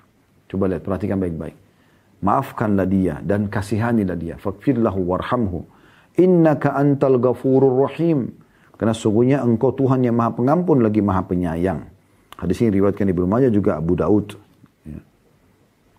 Coba 0.51 0.67
lihat, 0.67 0.83
perhatikan 0.83 1.21
baik-baik. 1.21 1.55
Maafkanlah 2.25 2.89
dia 2.89 3.21
dan 3.21 3.53
kasihanilah 3.53 4.17
dia. 4.17 4.35
Fakfirlahu 4.41 5.05
warhamhu. 5.05 5.69
Innaka 6.17 6.73
antal 6.73 7.21
ghafurur 7.21 7.85
rahim. 7.85 8.33
Karena 8.75 8.97
sungguhnya 8.97 9.45
engkau 9.45 9.71
Tuhan 9.77 10.03
yang 10.03 10.17
maha 10.17 10.35
pengampun 10.35 10.83
lagi 10.83 11.05
maha 11.05 11.23
penyayang. 11.29 11.87
Hadis 12.35 12.59
ini 12.65 12.81
riwayatkan 12.81 13.07
Ibnu 13.07 13.27
Majah 13.29 13.53
juga 13.53 13.79
Abu 13.79 13.95
Daud. 13.95 14.35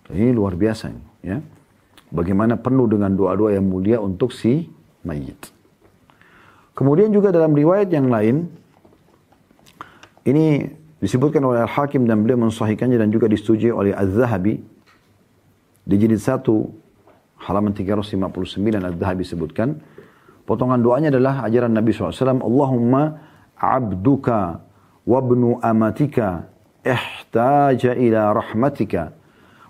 Ini 0.10 0.34
luar 0.34 0.54
biasa. 0.58 0.94
Ya. 1.26 1.42
Bagaimana 2.14 2.60
penuh 2.60 2.86
dengan 2.86 3.14
doa-doa 3.14 3.54
yang 3.58 3.66
mulia 3.66 3.98
untuk 3.98 4.30
si 4.30 4.70
mayit. 5.02 5.50
Kemudian 6.78 7.10
juga 7.10 7.32
dalam 7.32 7.56
riwayat 7.56 7.90
yang 7.90 8.12
lain, 8.12 8.52
ini 10.28 10.70
Disebutkan 11.06 11.44
oleh 11.46 11.62
Al-Hakim 11.62 12.10
dan 12.10 12.26
beliau 12.26 12.40
mensahihkannya 12.48 12.98
dan 12.98 13.14
juga 13.14 13.30
disetujui 13.30 13.70
oleh 13.70 13.94
Az-Zahabi. 13.94 14.58
Di 15.86 15.96
jilid 16.02 16.18
1 16.18 16.42
halaman 17.46 17.78
359 17.78 18.18
Az-Zahabi 18.82 19.22
sebutkan. 19.22 19.86
Potongan 20.50 20.82
doanya 20.82 21.14
adalah 21.14 21.46
ajaran 21.46 21.78
Nabi 21.78 21.94
SAW. 21.94 22.42
Allahumma 22.42 23.22
abduka 23.54 24.66
wabnu 25.06 25.62
amatika 25.62 26.50
ihtaja 26.82 27.94
ila 27.94 28.34
rahmatika 28.34 29.14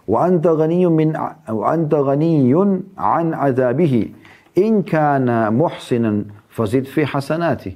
wa 0.05 0.25
anta 0.25 0.53
ghaniyyun 0.53 0.93
min 0.93 1.09
wa 1.17 1.65
anta 1.69 2.01
ghaniyyun 2.05 2.93
an 2.97 3.33
adzabihi 3.33 4.13
in 4.57 4.85
kana 4.85 5.50
muhsinan 5.50 6.29
fazid 6.50 6.85
fi 6.85 7.03
hasanati 7.03 7.75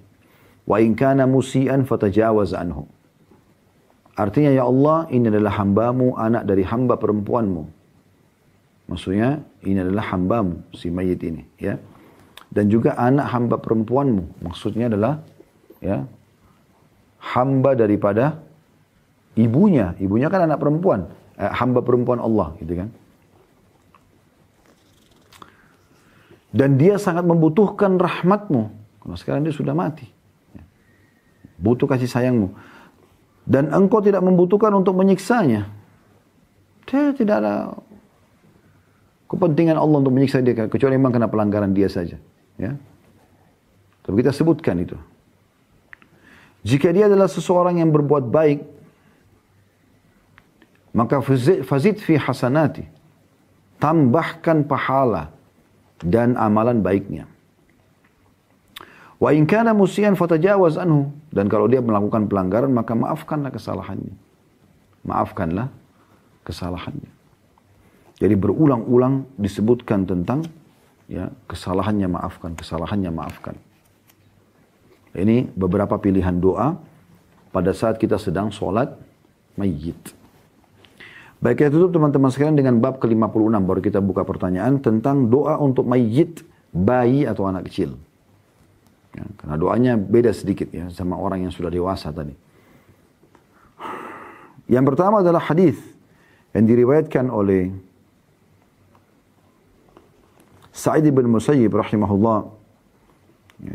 wa 0.69 0.77
in 0.77 0.93
kana 0.93 1.25
musian 1.25 1.83
fatajawaz 1.83 2.53
anhu 2.53 2.85
Artinya 4.19 4.51
ya 4.51 4.67
Allah 4.67 5.07
ini 5.15 5.31
adalah 5.31 5.63
hambamu 5.63 6.19
anak 6.19 6.43
dari 6.43 6.67
hamba 6.67 6.99
perempuanmu. 6.99 7.63
Maksudnya 8.91 9.39
ini 9.63 9.79
adalah 9.79 10.11
hambamu 10.11 10.59
si 10.75 10.91
mayit 10.91 11.23
ini 11.23 11.47
ya. 11.55 11.79
Dan 12.51 12.67
juga 12.67 12.99
anak 12.99 13.31
hamba 13.31 13.55
perempuanmu. 13.63 14.43
Maksudnya 14.43 14.91
adalah 14.91 15.23
ya 15.79 16.03
hamba 17.31 17.79
daripada 17.79 18.43
ibunya. 19.39 19.95
Ibunya 20.03 20.27
kan 20.27 20.51
anak 20.51 20.59
perempuan. 20.59 21.07
Eh, 21.39 21.51
hamba 21.55 21.79
perempuan 21.79 22.19
Allah 22.19 22.51
gitu 22.59 22.75
kan. 22.75 22.91
Dan 26.51 26.75
dia 26.75 26.99
sangat 26.99 27.23
membutuhkan 27.23 27.95
rahmatmu. 27.95 28.67
Karena 28.99 29.15
sekarang 29.15 29.41
dia 29.47 29.55
sudah 29.55 29.71
mati. 29.71 30.03
Butuh 31.55 31.87
kasih 31.87 32.11
sayangmu. 32.11 32.51
Dan 33.47 33.71
engkau 33.71 34.03
tidak 34.03 34.19
membutuhkan 34.19 34.75
untuk 34.75 34.99
menyiksanya. 34.99 35.71
Dia 36.89 37.15
tidak 37.15 37.35
ada 37.39 37.53
kepentingan 39.29 39.77
Allah 39.77 39.97
untuk 40.01 40.11
menyiksa 40.11 40.41
dia. 40.41 40.67
Kecuali 40.67 40.97
memang 40.97 41.13
kena 41.13 41.29
pelanggaran 41.29 41.71
dia 41.71 41.87
saja. 41.87 42.17
Ya. 42.57 42.75
Tapi 44.03 44.15
kita 44.19 44.33
sebutkan 44.33 44.75
itu. 44.81 44.97
Jika 46.65 46.91
dia 46.91 47.07
adalah 47.07 47.31
seseorang 47.31 47.79
yang 47.79 47.93
berbuat 47.93 48.27
baik, 48.27 48.78
maka 50.99 51.23
fazid 51.63 51.97
fi 52.03 52.19
hasanati. 52.19 52.83
Tambahkan 53.79 54.67
pahala 54.67 55.31
dan 56.03 56.35
amalan 56.35 56.83
baiknya. 56.83 57.23
Wa 59.15 59.31
in 59.31 59.47
kana 59.47 59.71
musian 59.71 60.19
fatajawaz 60.19 60.75
anhu. 60.75 61.15
Dan 61.31 61.47
kalau 61.47 61.71
dia 61.71 61.79
melakukan 61.79 62.27
pelanggaran 62.27 62.75
maka 62.75 62.91
maafkanlah 62.91 63.55
kesalahannya. 63.55 64.11
Maafkanlah 65.07 65.71
kesalahannya. 66.43 67.07
Jadi 68.19 68.35
berulang-ulang 68.35 69.23
disebutkan 69.39 70.03
tentang 70.03 70.43
ya 71.07 71.31
kesalahannya 71.47 72.11
maafkan, 72.11 72.51
kesalahannya 72.59 73.15
maafkan. 73.15 73.55
Ini 75.15 75.55
beberapa 75.55 75.95
pilihan 75.95 76.35
doa 76.35 76.75
pada 77.55 77.71
saat 77.71 77.95
kita 77.95 78.19
sedang 78.19 78.51
sholat 78.51 78.91
mayit. 79.55 80.18
Baik 81.39 81.63
kita 81.63 81.71
tutup 81.71 81.95
teman-teman 81.95 82.27
sekalian 82.27 82.59
dengan 82.59 82.83
bab 82.83 82.99
ke-56 82.99 83.63
baru 83.63 83.79
kita 83.79 83.99
buka 84.03 84.27
pertanyaan 84.27 84.75
tentang 84.83 85.31
doa 85.31 85.55
untuk 85.55 85.87
mayit 85.87 86.43
bayi 86.75 87.23
atau 87.23 87.47
anak 87.47 87.71
kecil. 87.71 87.95
Ya, 89.15 89.23
karena 89.39 89.55
doanya 89.55 89.93
beda 89.95 90.35
sedikit 90.35 90.67
ya 90.69 90.91
sama 90.91 91.15
orang 91.15 91.47
yang 91.47 91.53
sudah 91.55 91.71
dewasa 91.71 92.11
tadi. 92.11 92.35
Yang 94.67 94.85
pertama 94.93 95.23
adalah 95.23 95.39
hadis 95.39 95.79
yang 96.51 96.67
diriwayatkan 96.67 97.31
oleh 97.31 97.71
Sa'id 100.75 101.07
bin 101.07 101.27
Musayyib 101.31 101.71
rahimahullah. 101.71 102.51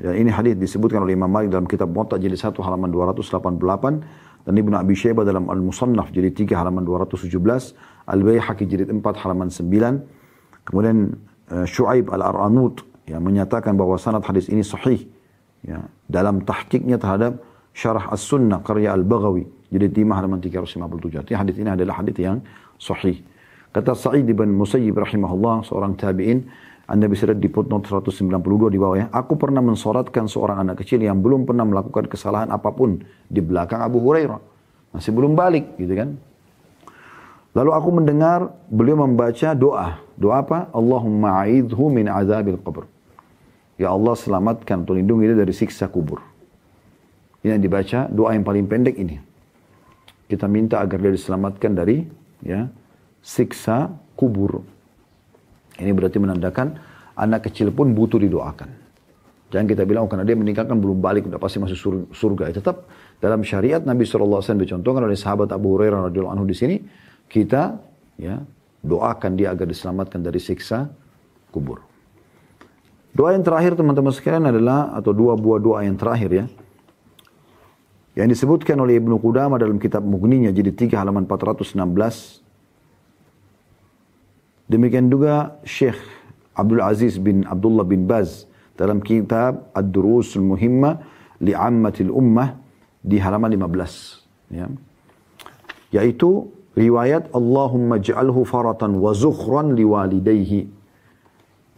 Ya, 0.05 0.13
ini 0.21 0.29
hadis 0.29 0.57
disebutkan 0.61 1.01
oleh 1.01 1.17
Imam 1.17 1.33
Malik 1.33 1.49
dalam 1.49 1.65
kitab 1.65 1.89
Muwatta 1.89 2.21
jadi 2.21 2.37
1 2.37 2.57
halaman 2.61 2.93
288 2.93 4.34
dan 4.45 4.55
Ibnu 4.61 4.77
Abi 4.77 4.93
Syaibah 4.93 5.25
dalam 5.25 5.49
Al-Musannaf 5.49 6.13
jadi 6.13 6.29
3 6.29 6.53
halaman 6.53 6.85
217, 6.85 7.33
Al-Baihaqi 8.05 8.65
jadi 8.69 8.85
4 8.93 9.01
halaman 9.01 9.49
9. 9.49 10.69
Kemudian 10.69 11.17
uh, 11.49 11.65
Syuaib 11.65 12.13
Al-Aranut 12.13 12.85
yang 13.09 13.25
menyatakan 13.25 13.77
bahwa 13.77 14.01
sanad 14.01 14.25
hadis 14.25 14.49
ini 14.49 14.65
sahih 14.65 15.05
ya, 15.65 15.85
dalam 16.09 16.45
tahkiknya 16.45 16.97
terhadap 16.97 17.41
syarah 17.77 18.09
as-sunnah 18.13 18.65
karya 18.65 18.97
al-Baghawi 18.97 19.45
jadi 19.69 19.91
timah 19.93 20.23
halaman 20.23 20.41
357 20.41 21.21
artinya 21.21 21.39
hadis 21.43 21.57
ini 21.59 21.71
adalah 21.73 22.01
hadis 22.01 22.17
yang 22.17 22.39
sahih 22.81 23.21
kata 23.75 23.93
Sa'id 23.93 24.25
bin 24.25 24.55
Musayyib 24.57 24.97
rahimahullah 24.97 25.69
seorang 25.69 25.99
tabi'in 25.99 26.49
anda 26.85 27.09
bisa 27.09 27.25
lihat 27.25 27.41
di 27.41 27.49
footnote 27.49 27.89
192 27.89 28.29
di 28.69 28.79
bawah 28.79 28.97
ya. 29.01 29.07
Aku 29.09 29.41
pernah 29.41 29.65
mensoratkan 29.65 30.29
seorang 30.29 30.69
anak 30.69 30.85
kecil 30.85 31.01
yang 31.01 31.25
belum 31.25 31.49
pernah 31.49 31.65
melakukan 31.65 32.05
kesalahan 32.13 32.53
apa 32.53 32.69
pun 32.77 33.01
di 33.25 33.41
belakang 33.41 33.81
Abu 33.81 34.05
Hurairah. 34.05 34.41
Masih 34.93 35.17
belum 35.17 35.33
balik 35.33 35.81
gitu 35.81 35.97
kan. 35.97 36.21
Lalu 37.57 37.71
aku 37.73 37.89
mendengar 37.89 38.53
beliau 38.69 39.01
membaca 39.01 39.57
doa. 39.57 39.97
Doa 40.19 40.45
apa? 40.45 40.69
Allahumma 40.77 41.41
a'idhu 41.47 41.89
min 41.89 42.05
azabil 42.11 42.61
qabr. 42.61 42.85
Ya 43.81 43.89
Allah 43.91 44.15
selamatkan 44.15 44.85
atau 44.85 44.93
lindungi 44.93 45.33
dia 45.33 45.39
dari 45.41 45.55
siksa 45.57 45.89
kubur. 45.89 46.21
Ini 47.41 47.57
yang 47.57 47.63
dibaca 47.65 48.13
doa 48.13 48.37
yang 48.37 48.45
paling 48.45 48.69
pendek 48.69 49.01
ini. 49.01 49.17
Kita 50.29 50.45
minta 50.51 50.85
agar 50.85 51.01
dia 51.01 51.13
diselamatkan 51.17 51.73
dari 51.73 52.05
ya 52.45 52.69
siksa 53.25 53.89
kubur. 54.21 54.74
Ini 55.79 55.91
berarti 55.91 56.19
menandakan 56.23 56.79
anak 57.19 57.51
kecil 57.51 57.75
pun 57.75 57.95
butuh 57.95 58.19
didoakan. 58.19 58.71
Jangan 59.55 59.67
kita 59.71 59.87
bilang 59.87 60.07
oh, 60.07 60.11
karena 60.11 60.27
dia 60.27 60.35
meninggalkan 60.35 60.83
belum 60.83 60.99
balik 60.99 61.31
udah 61.31 61.39
pasti 61.39 61.63
masuk 61.63 62.11
surga. 62.11 62.51
Ya, 62.51 62.59
tetap 62.59 62.91
dalam 63.23 63.47
syariat 63.47 63.79
Nabi 63.83 64.03
SAW 64.03 64.43
dicontohkan 64.43 65.07
oleh 65.07 65.15
sahabat 65.15 65.55
Abu 65.55 65.79
Hurairah 65.79 66.11
radhiyallahu 66.11 66.35
anhu 66.35 66.47
di 66.47 66.57
sini 66.59 66.77
kita 67.31 67.79
ya 68.19 68.43
doakan 68.83 69.39
dia 69.39 69.55
agar 69.55 69.71
diselamatkan 69.71 70.21
dari 70.27 70.43
siksa 70.43 70.91
kubur. 71.55 71.95
Doa 73.15 73.31
yang 73.31 73.47
terakhir 73.47 73.79
teman-teman 73.79 74.11
sekalian 74.11 74.51
adalah, 74.51 74.91
atau 74.91 75.15
dua 75.15 75.39
buah 75.39 75.63
doa 75.63 75.87
yang 75.87 75.95
terakhir 75.95 76.31
ya. 76.35 76.47
Yang 78.19 78.39
disebutkan 78.39 78.75
oleh 78.79 78.99
Ibnu 78.99 79.23
Qudamah 79.23 79.59
dalam 79.59 79.79
kitab 79.79 80.03
Mughninya 80.03 80.51
jadi 80.51 80.75
3 80.75 80.99
halaman 80.99 81.27
416. 81.27 82.44
Demikian 84.75 85.07
juga 85.07 85.63
Syekh 85.63 85.95
Abdul 86.59 86.83
Aziz 86.83 87.15
bin 87.23 87.47
Abdullah 87.47 87.87
bin 87.87 88.11
Baz 88.11 88.51
dalam 88.75 88.99
kitab 88.99 89.71
Ad-Durusul 89.71 90.43
Muhimma 90.43 90.99
li'ammatil 91.39 92.11
ummah 92.11 92.59
di 92.99 93.23
halaman 93.23 93.55
15. 93.55 94.51
Ya. 94.51 94.67
Yaitu 95.95 96.51
riwayat 96.75 97.31
Allahumma 97.31 98.03
ja'alhu 98.03 98.43
faratan 98.43 98.99
wa 98.99 99.15
zukhran 99.15 99.79
liwalidayhi 99.79 100.67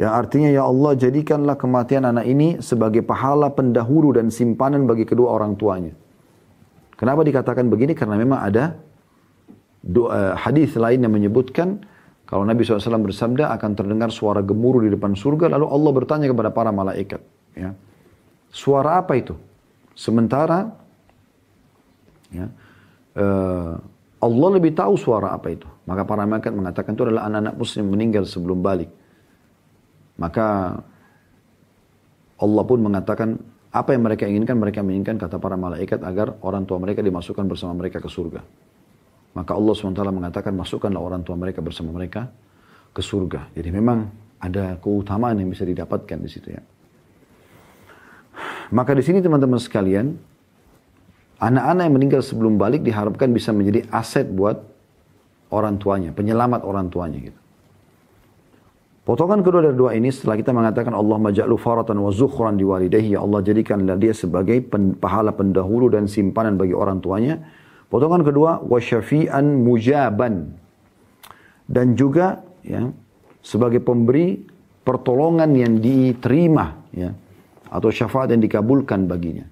yang 0.00 0.12
artinya 0.16 0.48
ya 0.48 0.64
Allah 0.64 0.96
jadikanlah 0.96 1.56
kematian 1.60 2.08
anak 2.08 2.24
ini 2.24 2.64
sebagai 2.64 3.04
pahala 3.04 3.52
pendahulu 3.52 4.16
dan 4.16 4.32
simpanan 4.32 4.88
bagi 4.88 5.04
kedua 5.04 5.36
orang 5.36 5.52
tuanya. 5.56 5.92
Kenapa 6.96 7.24
dikatakan 7.28 7.68
begini? 7.68 7.92
Karena 7.92 8.16
memang 8.16 8.40
ada 8.40 8.80
doa, 9.84 10.32
hadis 10.36 10.72
lain 10.80 11.04
yang 11.04 11.12
menyebutkan 11.12 11.84
kalau 12.26 12.42
Nabi 12.42 12.66
SAW 12.66 13.06
bersabda 13.06 13.54
akan 13.54 13.70
terdengar 13.78 14.10
suara 14.10 14.42
gemuruh 14.42 14.82
di 14.82 14.90
depan 14.90 15.14
surga 15.14 15.46
lalu 15.54 15.66
Allah 15.70 15.90
bertanya 15.94 16.26
kepada 16.26 16.50
para 16.50 16.74
malaikat. 16.74 17.22
Ya, 17.54 17.70
suara 18.50 18.98
apa 18.98 19.14
itu? 19.14 19.38
Sementara 19.94 20.74
ya, 22.34 22.50
uh, 23.16 23.78
Allah 24.18 24.48
lebih 24.58 24.74
tahu 24.74 24.98
suara 24.98 25.30
apa 25.30 25.54
itu. 25.54 25.70
Maka 25.86 26.02
para 26.02 26.26
malaikat 26.26 26.50
mengatakan 26.50 26.98
itu 26.98 27.06
adalah 27.06 27.30
anak-anak 27.30 27.54
muslim 27.54 27.84
meninggal 27.94 28.26
sebelum 28.26 28.58
balik. 28.58 28.90
Maka 30.18 30.76
Allah 32.36 32.62
pun 32.66 32.78
mengatakan 32.82 33.38
apa 33.70 33.94
yang 33.94 34.02
mereka 34.02 34.24
inginkan, 34.26 34.56
mereka 34.58 34.80
menginginkan 34.82 35.20
kata 35.20 35.38
para 35.38 35.54
malaikat 35.54 36.02
agar 36.02 36.34
orang 36.42 36.66
tua 36.66 36.82
mereka 36.82 37.06
dimasukkan 37.06 37.46
bersama 37.46 37.76
mereka 37.78 38.02
ke 38.02 38.10
surga. 38.10 38.40
Maka 39.36 39.52
Allah 39.52 39.74
SWT 39.76 40.00
mengatakan 40.00 40.56
masukkanlah 40.56 40.96
orang 40.96 41.20
tua 41.20 41.36
mereka 41.36 41.60
bersama 41.60 41.92
mereka 41.92 42.32
ke 42.96 43.04
surga. 43.04 43.52
Jadi 43.52 43.68
memang 43.68 44.08
ada 44.40 44.80
keutamaan 44.80 45.36
yang 45.36 45.52
bisa 45.52 45.68
didapatkan 45.68 46.16
di 46.16 46.30
situ 46.32 46.56
ya. 46.56 46.62
Maka 48.72 48.96
di 48.96 49.04
sini 49.04 49.20
teman-teman 49.20 49.60
sekalian, 49.60 50.16
anak-anak 51.36 51.82
yang 51.84 51.94
meninggal 51.94 52.20
sebelum 52.24 52.56
balik 52.56 52.80
diharapkan 52.80 53.28
bisa 53.28 53.52
menjadi 53.52 53.84
aset 53.92 54.24
buat 54.24 54.56
orang 55.52 55.76
tuanya, 55.76 56.10
penyelamat 56.16 56.64
orang 56.64 56.88
tuanya 56.88 57.20
gitu. 57.20 57.40
Potongan 59.06 59.38
kedua 59.38 59.62
dari 59.70 59.78
doa 59.78 59.94
ini 59.94 60.10
setelah 60.10 60.34
kita 60.34 60.50
mengatakan 60.50 60.90
Allah 60.90 61.14
maja'lu 61.14 61.54
faratan 61.62 62.02
wa 62.02 62.10
zukhran 62.10 62.58
di 62.58 62.66
walidahi 62.66 63.14
ya 63.14 63.22
Allah 63.22 63.38
jadikanlah 63.38 63.94
dia 63.94 64.10
sebagai 64.10 64.58
pahala 64.98 65.30
pendahulu 65.30 65.86
dan 65.86 66.10
simpanan 66.10 66.58
bagi 66.58 66.74
orang 66.74 66.98
tuanya. 66.98 67.38
Potongan 67.86 68.22
kedua 68.26 68.58
wa 68.62 68.78
syafi'an 68.82 69.62
mujaban 69.62 70.58
dan 71.70 71.94
juga 71.94 72.42
ya 72.66 72.90
sebagai 73.42 73.78
pemberi 73.78 74.42
pertolongan 74.82 75.54
yang 75.54 75.78
diterima 75.78 76.82
ya 76.90 77.14
atau 77.70 77.90
syafaat 77.90 78.34
yang 78.34 78.42
dikabulkan 78.42 79.06
baginya. 79.06 79.46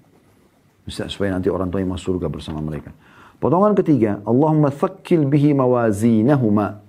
Bisa 0.83 1.07
supaya 1.09 1.35
nanti 1.35 1.49
orang 1.49 1.71
tuanya 1.71 1.95
masuk 1.95 2.15
surga 2.19 2.27
bersama 2.29 2.61
mereka. 2.61 2.93
Potongan 3.39 3.75
ketiga, 3.75 4.21
Allahumma 4.23 4.71
thakkil 4.71 5.27
bihi 5.27 5.51
mawazinahuma 5.51 6.85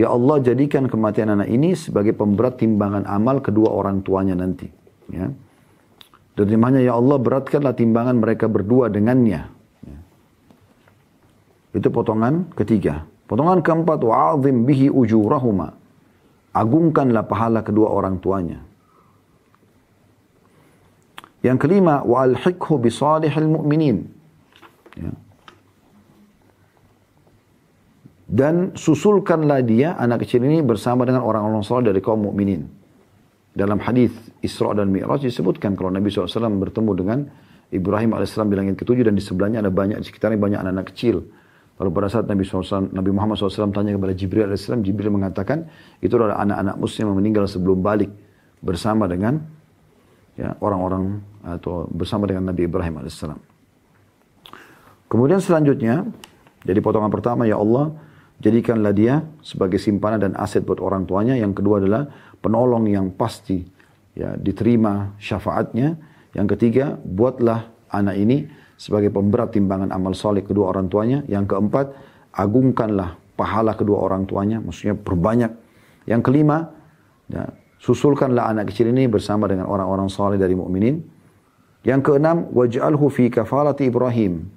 Ya 0.00 0.08
Allah 0.08 0.40
jadikan 0.40 0.88
kematian 0.88 1.28
anak 1.28 1.52
ini 1.52 1.76
sebagai 1.76 2.16
pemberat 2.16 2.56
timbangan 2.56 3.04
amal 3.04 3.44
kedua 3.44 3.68
orang 3.68 4.00
tuanya 4.00 4.32
nanti. 4.32 4.64
Ya. 5.12 5.28
Dan 6.40 6.56
Ya 6.80 6.96
Allah 6.96 7.20
beratkanlah 7.20 7.76
timbangan 7.76 8.16
mereka 8.16 8.48
berdua 8.48 8.88
dengannya. 8.88 9.59
Itu 11.70 11.88
potongan 11.90 12.50
ketiga. 12.54 13.06
Potongan 13.30 13.62
keempat, 13.62 14.02
wa'azim 14.02 14.66
bihi 14.66 14.90
ujurahuma. 14.90 15.70
Agungkanlah 16.50 17.24
pahala 17.30 17.62
kedua 17.62 17.94
orang 17.94 18.18
tuanya. 18.18 18.58
Yang 21.40 21.58
kelima, 21.62 22.02
wa'alhikhu 22.02 22.82
bisalihil 22.82 23.48
mu'minin. 23.48 24.10
Ya. 24.98 25.14
Dan 28.30 28.78
susulkanlah 28.78 29.58
dia, 29.66 29.98
anak 29.98 30.22
kecil 30.22 30.46
ini 30.46 30.62
bersama 30.62 31.02
dengan 31.02 31.26
orang-orang 31.26 31.66
saleh 31.66 31.90
dari 31.90 31.98
kaum 31.98 32.30
mukminin. 32.30 32.62
Dalam 33.50 33.82
hadis 33.82 34.14
Isra 34.38 34.70
dan 34.78 34.94
Mi'raj 34.94 35.26
disebutkan 35.26 35.74
kalau 35.74 35.90
Nabi 35.90 36.14
SAW 36.14 36.30
bertemu 36.62 36.92
dengan 36.94 37.18
Ibrahim 37.74 38.14
AS 38.14 38.38
di 38.38 38.54
langit 38.54 38.78
ketujuh 38.78 39.02
dan 39.02 39.18
di 39.18 39.22
sebelahnya 39.22 39.58
ada 39.58 39.74
banyak, 39.74 39.98
di 39.98 40.06
sekitarnya 40.06 40.38
banyak 40.38 40.62
anak-anak 40.62 40.86
kecil. 40.94 41.26
Lalu 41.80 41.90
pada 41.96 42.12
saat 42.12 42.28
Nabi 42.28 42.44
SAW, 42.44 42.92
Nabi 42.92 43.10
Muhammad 43.10 43.40
SAW 43.40 43.72
tanya 43.72 43.96
kepada 43.96 44.12
Jibril 44.12 44.52
AS, 44.52 44.68
Jibril 44.68 45.08
mengatakan 45.08 45.64
itu 46.04 46.12
adalah 46.12 46.36
anak-anak 46.44 46.76
muslim 46.76 47.04
yang 47.08 47.18
meninggal 47.18 47.44
sebelum 47.48 47.80
balik 47.80 48.12
bersama 48.60 49.08
dengan 49.08 49.40
ya, 50.36 50.52
orang-orang 50.60 51.24
atau 51.40 51.88
bersama 51.88 52.28
dengan 52.28 52.52
Nabi 52.52 52.68
Ibrahim 52.68 53.00
AS. 53.00 53.24
Kemudian 55.08 55.40
selanjutnya, 55.40 56.04
jadi 56.68 56.78
potongan 56.84 57.08
pertama, 57.08 57.48
ya 57.48 57.56
Allah, 57.56 57.96
Jadikanlah 58.40 58.96
dia 58.96 59.20
sebagai 59.44 59.76
simpanan 59.76 60.16
dan 60.16 60.32
aset 60.32 60.64
buat 60.64 60.80
orang 60.80 61.04
tuanya. 61.04 61.36
Yang 61.36 61.60
kedua 61.60 61.76
adalah 61.76 62.08
penolong 62.40 62.88
yang 62.88 63.12
pasti 63.12 63.60
ya 64.16 64.32
diterima 64.32 65.12
syafaatnya. 65.20 66.00
Yang 66.32 66.56
ketiga, 66.56 66.96
buatlah 66.96 67.68
anak 67.92 68.16
ini 68.16 68.48
sebagai 68.80 69.12
pemberat 69.12 69.52
timbangan 69.52 69.92
amal 69.92 70.16
soleh 70.16 70.40
kedua 70.40 70.72
orang 70.72 70.88
tuanya. 70.88 71.20
Yang 71.28 71.52
keempat, 71.52 71.92
agungkanlah 72.32 73.20
pahala 73.36 73.76
kedua 73.76 74.00
orang 74.00 74.24
tuanya, 74.24 74.64
maksudnya 74.64 74.96
perbanyak. 74.96 75.52
Yang 76.08 76.20
kelima, 76.24 76.72
ya, 77.28 77.44
susulkanlah 77.76 78.48
anak 78.48 78.72
kecil 78.72 78.88
ini 78.88 79.04
bersama 79.04 79.44
dengan 79.44 79.68
orang-orang 79.68 80.08
soleh 80.08 80.40
dari 80.40 80.56
mukminin. 80.56 81.04
Yang 81.84 82.00
keenam, 82.08 82.48
waj'alhu 82.56 83.12
fi 83.12 83.28
kafalati 83.28 83.92
Ibrahim 83.92 84.48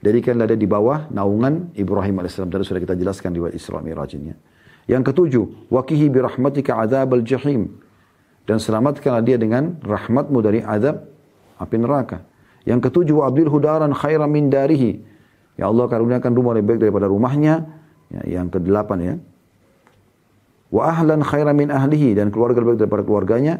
Jadikanlah 0.00 0.48
dia 0.48 0.56
di 0.56 0.64
bawah 0.64 1.12
naungan 1.12 1.76
Ibrahim 1.76 2.24
AS. 2.24 2.40
Tadi 2.40 2.64
sudah 2.64 2.80
kita 2.80 2.96
jelaskan 2.96 3.36
di 3.36 3.40
Isra 3.52 3.84
Miraj 3.84 4.16
ini. 4.16 4.32
Yang 4.88 5.12
ketujuh, 5.12 5.44
wakihi 5.68 6.08
birahmatika 6.08 6.80
azab 6.80 7.12
al-jahim. 7.20 7.68
Dan 8.48 8.56
selamatkanlah 8.56 9.20
dia 9.20 9.36
dengan 9.36 9.76
rahmatmu 9.84 10.38
dari 10.40 10.64
azab 10.64 11.04
api 11.60 11.76
neraka. 11.76 12.24
Yang 12.68 12.90
ketujuh, 12.90 13.24
abdil 13.24 13.48
hudaran 13.48 13.92
khairan 13.96 14.28
min 14.28 14.52
darihi. 14.52 15.00
Ya 15.56 15.68
Allah 15.68 15.88
karuniakan 15.88 16.32
rumah 16.32 16.56
lebih 16.56 16.76
baik 16.76 16.80
daripada 16.88 17.06
rumahnya. 17.08 17.68
Ya, 18.10 18.40
yang 18.40 18.48
kedelapan 18.48 18.98
ya. 19.00 19.14
Wa 20.72 20.92
ahlan 20.92 21.24
khairan 21.24 21.56
min 21.56 21.68
ahlihi. 21.72 22.16
Dan 22.16 22.32
keluarga 22.32 22.60
lebih 22.60 22.76
baik 22.76 22.80
daripada 22.86 23.04
keluarganya. 23.04 23.54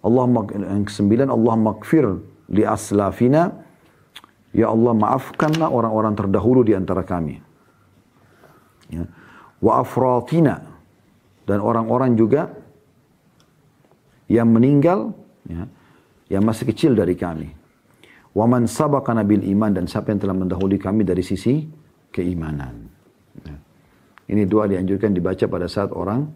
Allah 0.00 0.24
yang 0.56 0.84
kesembilan, 0.88 1.28
Allah 1.28 1.54
makfir 1.60 2.04
li 2.48 2.64
aslafina 2.64 3.68
Ya 4.50 4.66
Allah 4.66 4.92
maafkanlah 4.98 5.70
orang-orang 5.70 6.18
terdahulu 6.18 6.66
di 6.66 6.74
antara 6.74 7.06
kami. 7.06 7.38
Ya. 8.90 9.06
Wa 9.62 9.86
afratina. 9.86 10.66
Dan 11.46 11.62
orang-orang 11.62 12.18
juga 12.18 12.50
yang 14.30 14.50
meninggal, 14.50 15.10
ya, 15.46 15.66
yang 16.30 16.42
masih 16.46 16.70
kecil 16.70 16.94
dari 16.94 17.18
kami. 17.18 17.50
Wa 18.30 18.46
man 18.46 18.70
sabaqana 18.70 19.26
bil 19.26 19.42
iman 19.42 19.74
dan 19.74 19.90
siapa 19.90 20.14
yang 20.14 20.22
telah 20.22 20.36
mendahului 20.38 20.78
kami 20.78 21.02
dari 21.02 21.22
sisi 21.22 21.66
keimanan. 22.14 22.86
Ya. 23.42 23.56
Ini 24.30 24.46
doa 24.46 24.70
dianjurkan 24.70 25.10
dibaca 25.10 25.44
pada 25.50 25.66
saat 25.66 25.90
orang 25.90 26.30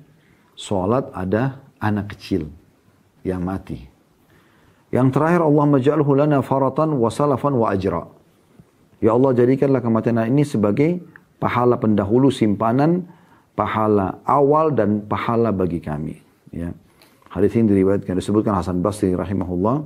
sholat 0.59 1.11
ada 1.15 1.63
anak 1.79 2.19
kecil 2.19 2.51
yang 3.23 3.47
mati. 3.47 3.79
Yang 4.91 5.15
terakhir 5.15 5.43
Allah 5.43 5.65
maj'alhu 5.71 6.11
lana 6.15 6.39
faratan 6.43 6.99
wa 6.99 7.11
salafan 7.11 7.55
wa 7.55 7.71
ajra. 7.71 8.07
Ya 9.03 9.15
Allah 9.15 9.35
jadikanlah 9.35 9.83
kematian 9.83 10.23
ini 10.27 10.47
sebagai 10.47 11.03
pahala 11.43 11.79
pendahulu 11.79 12.31
simpanan, 12.31 13.07
pahala 13.59 14.23
awal 14.27 14.75
dan 14.75 15.03
pahala 15.07 15.51
bagi 15.51 15.83
kami. 15.83 16.19
Ya. 16.55 16.75
Hadis 17.31 17.55
ini 17.59 17.75
diriwayatkan 17.75 18.15
disebutkan 18.15 18.55
Hasan 18.55 18.79
Basri 18.83 19.11
rahimahullah. 19.11 19.83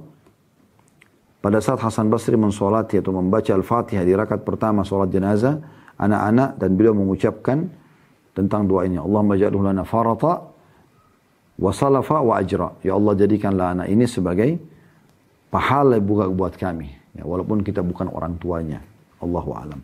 Pada 1.38 1.62
saat 1.62 1.78
Hasan 1.78 2.10
Basri 2.10 2.34
mensolati 2.34 2.98
atau 2.98 3.14
membaca 3.14 3.54
Al-Fatihah 3.54 4.02
di 4.02 4.10
rakaat 4.10 4.42
pertama 4.42 4.82
solat 4.82 5.14
jenazah, 5.14 5.62
anak-anak 5.94 6.58
dan 6.58 6.70
beliau 6.74 6.98
mengucapkan 6.98 7.70
tentang 8.34 8.66
doa 8.66 8.82
ini. 8.86 8.98
Allah 8.98 9.22
maj'alhu 9.22 9.62
lana 9.62 9.86
farata 9.86 10.50
wa 11.58 11.70
salafa 11.70 12.22
wa 12.22 12.34
ajra. 12.38 12.74
Ya 12.82 12.98
Allah 12.98 13.14
jadikanlah 13.14 13.66
anak 13.78 13.86
ini 13.86 14.06
sebagai 14.10 14.58
pahala 15.50 16.02
buka 16.02 16.26
buat 16.26 16.54
kami. 16.58 16.90
Ya, 17.14 17.22
walaupun 17.26 17.62
kita 17.62 17.82
bukan 17.82 18.10
orang 18.10 18.38
tuanya. 18.38 18.82
Allahu 19.18 19.50
alam. 19.54 19.82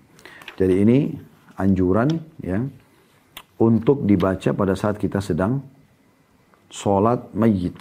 Jadi 0.55 0.75
ini 0.87 0.99
anjuran 1.59 2.11
ya 2.43 2.63
untuk 3.59 4.07
dibaca 4.07 4.51
pada 4.55 4.75
saat 4.79 4.99
kita 4.99 5.19
sedang 5.19 5.63
sholat 6.71 7.31
mayit. 7.35 7.75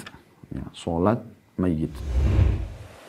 Ya, 0.50 0.66
sholat 0.74 1.22
mayit. 1.58 1.94